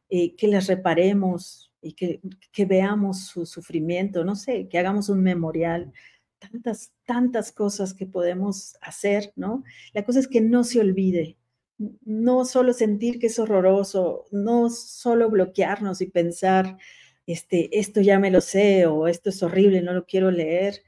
eh, 0.09 0.35
que 0.35 0.49
las 0.49 0.67
reparemos 0.67 1.73
y 1.81 1.93
que, 1.93 2.21
que 2.53 2.65
veamos 2.65 3.27
su 3.27 3.47
sufrimiento, 3.47 4.25
no 4.25 4.35
sé, 4.35 4.69
que 4.69 4.79
hagamos 4.79 5.09
un 5.09 5.23
memorial 5.23 5.93
tantas, 6.41 6.93
tantas 7.05 7.53
cosas 7.53 7.95
que 7.95 8.07
podemos 8.07 8.77
hacer, 8.81 9.33
¿no? 9.37 9.63
La 9.93 10.05
cosa 10.05 10.19
es 10.19 10.27
que 10.27 10.41
no 10.41 10.65
se 10.65 10.81
olvide, 10.81 11.39
no 12.05 12.45
solo 12.45 12.73
sentir 12.73 13.19
que 13.19 13.29
es 13.29 13.39
horroroso, 13.39 14.27
no 14.33 14.69
solo 14.71 15.31
bloquearnos 15.31 16.01
y 16.01 16.07
pensar, 16.07 16.77
este, 17.27 17.79
esto 17.79 18.01
ya 18.01 18.19
me 18.19 18.31
lo 18.31 18.41
sé 18.41 18.87
o 18.87 19.07
esto 19.07 19.31
es 19.31 19.43
horrible, 19.43 19.81
no 19.83 19.93
lo 19.95 20.05
quiero 20.05 20.31
leer. 20.31 20.83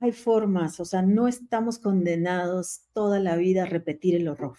Hay 0.00 0.12
formas, 0.12 0.78
o 0.80 0.84
sea, 0.84 1.02
no 1.02 1.26
estamos 1.28 1.78
condenados 1.78 2.82
toda 2.92 3.18
la 3.18 3.36
vida 3.36 3.62
a 3.62 3.66
repetir 3.66 4.14
el 4.14 4.28
horror. 4.28 4.58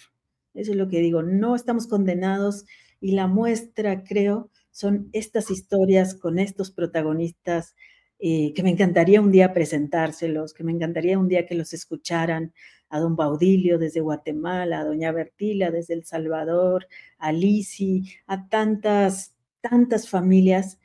Eso 0.54 0.72
es 0.72 0.78
lo 0.78 0.88
que 0.88 1.00
digo, 1.00 1.22
no 1.22 1.56
estamos 1.56 1.88
condenados 1.88 2.66
y 3.00 3.12
la 3.12 3.28
muestra, 3.28 4.04
creo, 4.04 4.50
son 4.72 5.10
estas 5.14 5.52
historias 5.52 6.16
con 6.16 6.40
estos 6.40 6.72
protagonistas 6.72 7.76
eh, 8.20 8.54
que 8.54 8.64
me 8.64 8.72
encantaría 8.72 9.22
un 9.22 9.32
día 9.32 9.54
presentárselos, 9.54 10.54
que 10.54 10.64
me 10.64 10.72
encantaría 10.72 11.20
un 11.20 11.28
día 11.28 11.46
que 11.46 11.56
los 11.56 11.74
escucharan 11.74 12.54
a 12.90 13.00
don 13.00 13.16
Baudilio 13.16 13.78
desde 13.78 14.00
Guatemala, 14.00 14.80
a 14.80 14.86
doña 14.86 15.12
Bertila 15.12 15.72
desde 15.72 15.94
El 15.94 16.06
Salvador, 16.06 16.88
a 17.20 17.32
Lisi, 17.32 18.04
a 18.26 18.48
tantas, 18.50 19.36
tantas 19.62 20.10
familias 20.10 20.80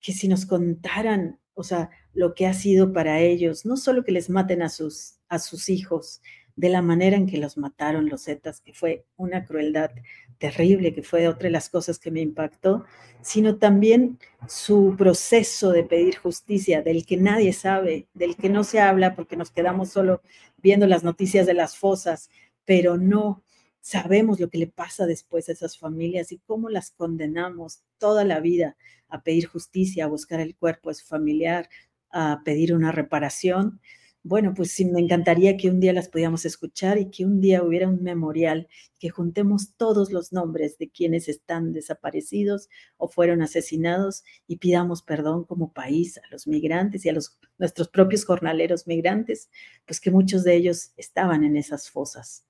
que 0.00 0.12
si 0.12 0.28
nos 0.28 0.46
contaran, 0.46 1.38
o 1.54 1.62
sea, 1.62 1.90
lo 2.12 2.34
que 2.34 2.46
ha 2.46 2.54
sido 2.54 2.92
para 2.92 3.20
ellos, 3.20 3.64
no 3.64 3.76
solo 3.76 4.04
que 4.04 4.12
les 4.12 4.28
maten 4.28 4.62
a 4.62 4.68
sus, 4.68 5.18
a 5.28 5.38
sus 5.38 5.68
hijos 5.68 6.20
de 6.56 6.70
la 6.70 6.82
manera 6.82 7.16
en 7.16 7.26
que 7.26 7.38
los 7.38 7.58
mataron 7.58 8.08
los 8.08 8.24
Zetas, 8.24 8.60
que 8.60 8.72
fue 8.72 9.06
una 9.16 9.44
crueldad 9.44 9.90
terrible, 10.38 10.94
que 10.94 11.02
fue 11.02 11.28
otra 11.28 11.44
de 11.44 11.50
las 11.50 11.68
cosas 11.68 11.98
que 11.98 12.10
me 12.10 12.20
impactó, 12.20 12.84
sino 13.22 13.56
también 13.56 14.18
su 14.48 14.94
proceso 14.96 15.72
de 15.72 15.84
pedir 15.84 16.16
justicia, 16.16 16.82
del 16.82 17.06
que 17.06 17.16
nadie 17.16 17.52
sabe, 17.52 18.06
del 18.14 18.36
que 18.36 18.48
no 18.48 18.64
se 18.64 18.80
habla 18.80 19.14
porque 19.14 19.36
nos 19.36 19.50
quedamos 19.50 19.90
solo 19.90 20.22
viendo 20.58 20.86
las 20.86 21.04
noticias 21.04 21.46
de 21.46 21.54
las 21.54 21.76
fosas, 21.76 22.30
pero 22.64 22.96
no 22.96 23.42
sabemos 23.80 24.40
lo 24.40 24.50
que 24.50 24.58
le 24.58 24.66
pasa 24.66 25.06
después 25.06 25.48
a 25.48 25.52
esas 25.52 25.78
familias 25.78 26.32
y 26.32 26.38
cómo 26.38 26.68
las 26.68 26.90
condenamos 26.90 27.82
toda 27.98 28.24
la 28.24 28.40
vida 28.40 28.76
a 29.08 29.22
pedir 29.22 29.46
justicia, 29.46 30.04
a 30.04 30.08
buscar 30.08 30.40
el 30.40 30.56
cuerpo 30.56 30.88
de 30.88 30.96
su 30.96 31.06
familiar, 31.06 31.68
a 32.10 32.42
pedir 32.44 32.74
una 32.74 32.92
reparación 32.92 33.80
bueno, 34.26 34.54
pues 34.54 34.72
sí, 34.72 34.84
me 34.86 34.98
encantaría 34.98 35.56
que 35.56 35.70
un 35.70 35.78
día 35.78 35.92
las 35.92 36.08
pudiéramos 36.08 36.44
escuchar 36.44 36.98
y 36.98 37.10
que 37.10 37.24
un 37.24 37.40
día 37.40 37.62
hubiera 37.62 37.88
un 37.88 38.02
memorial, 38.02 38.66
que 38.98 39.08
juntemos 39.08 39.76
todos 39.76 40.10
los 40.10 40.32
nombres 40.32 40.78
de 40.78 40.90
quienes 40.90 41.28
están 41.28 41.72
desaparecidos 41.72 42.68
o 42.96 43.06
fueron 43.06 43.40
asesinados 43.40 44.24
y 44.48 44.56
pidamos 44.56 45.02
perdón 45.02 45.44
como 45.44 45.72
país 45.72 46.18
a 46.18 46.22
los 46.32 46.48
migrantes 46.48 47.04
y 47.04 47.08
a 47.08 47.12
los, 47.12 47.38
nuestros 47.56 47.88
propios 47.88 48.24
jornaleros 48.24 48.88
migrantes, 48.88 49.48
pues 49.86 50.00
que 50.00 50.10
muchos 50.10 50.42
de 50.42 50.56
ellos 50.56 50.90
estaban 50.96 51.44
en 51.44 51.56
esas 51.56 51.88
fosas. 51.88 52.44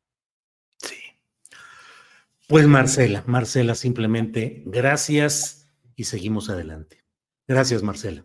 Sí. 0.78 0.96
Pues 2.48 2.66
Marcela, 2.66 3.22
Marcela, 3.26 3.74
simplemente 3.74 4.62
gracias 4.64 5.68
y 5.94 6.04
seguimos 6.04 6.48
adelante. 6.48 7.04
Gracias, 7.46 7.82
Marcela. 7.82 8.24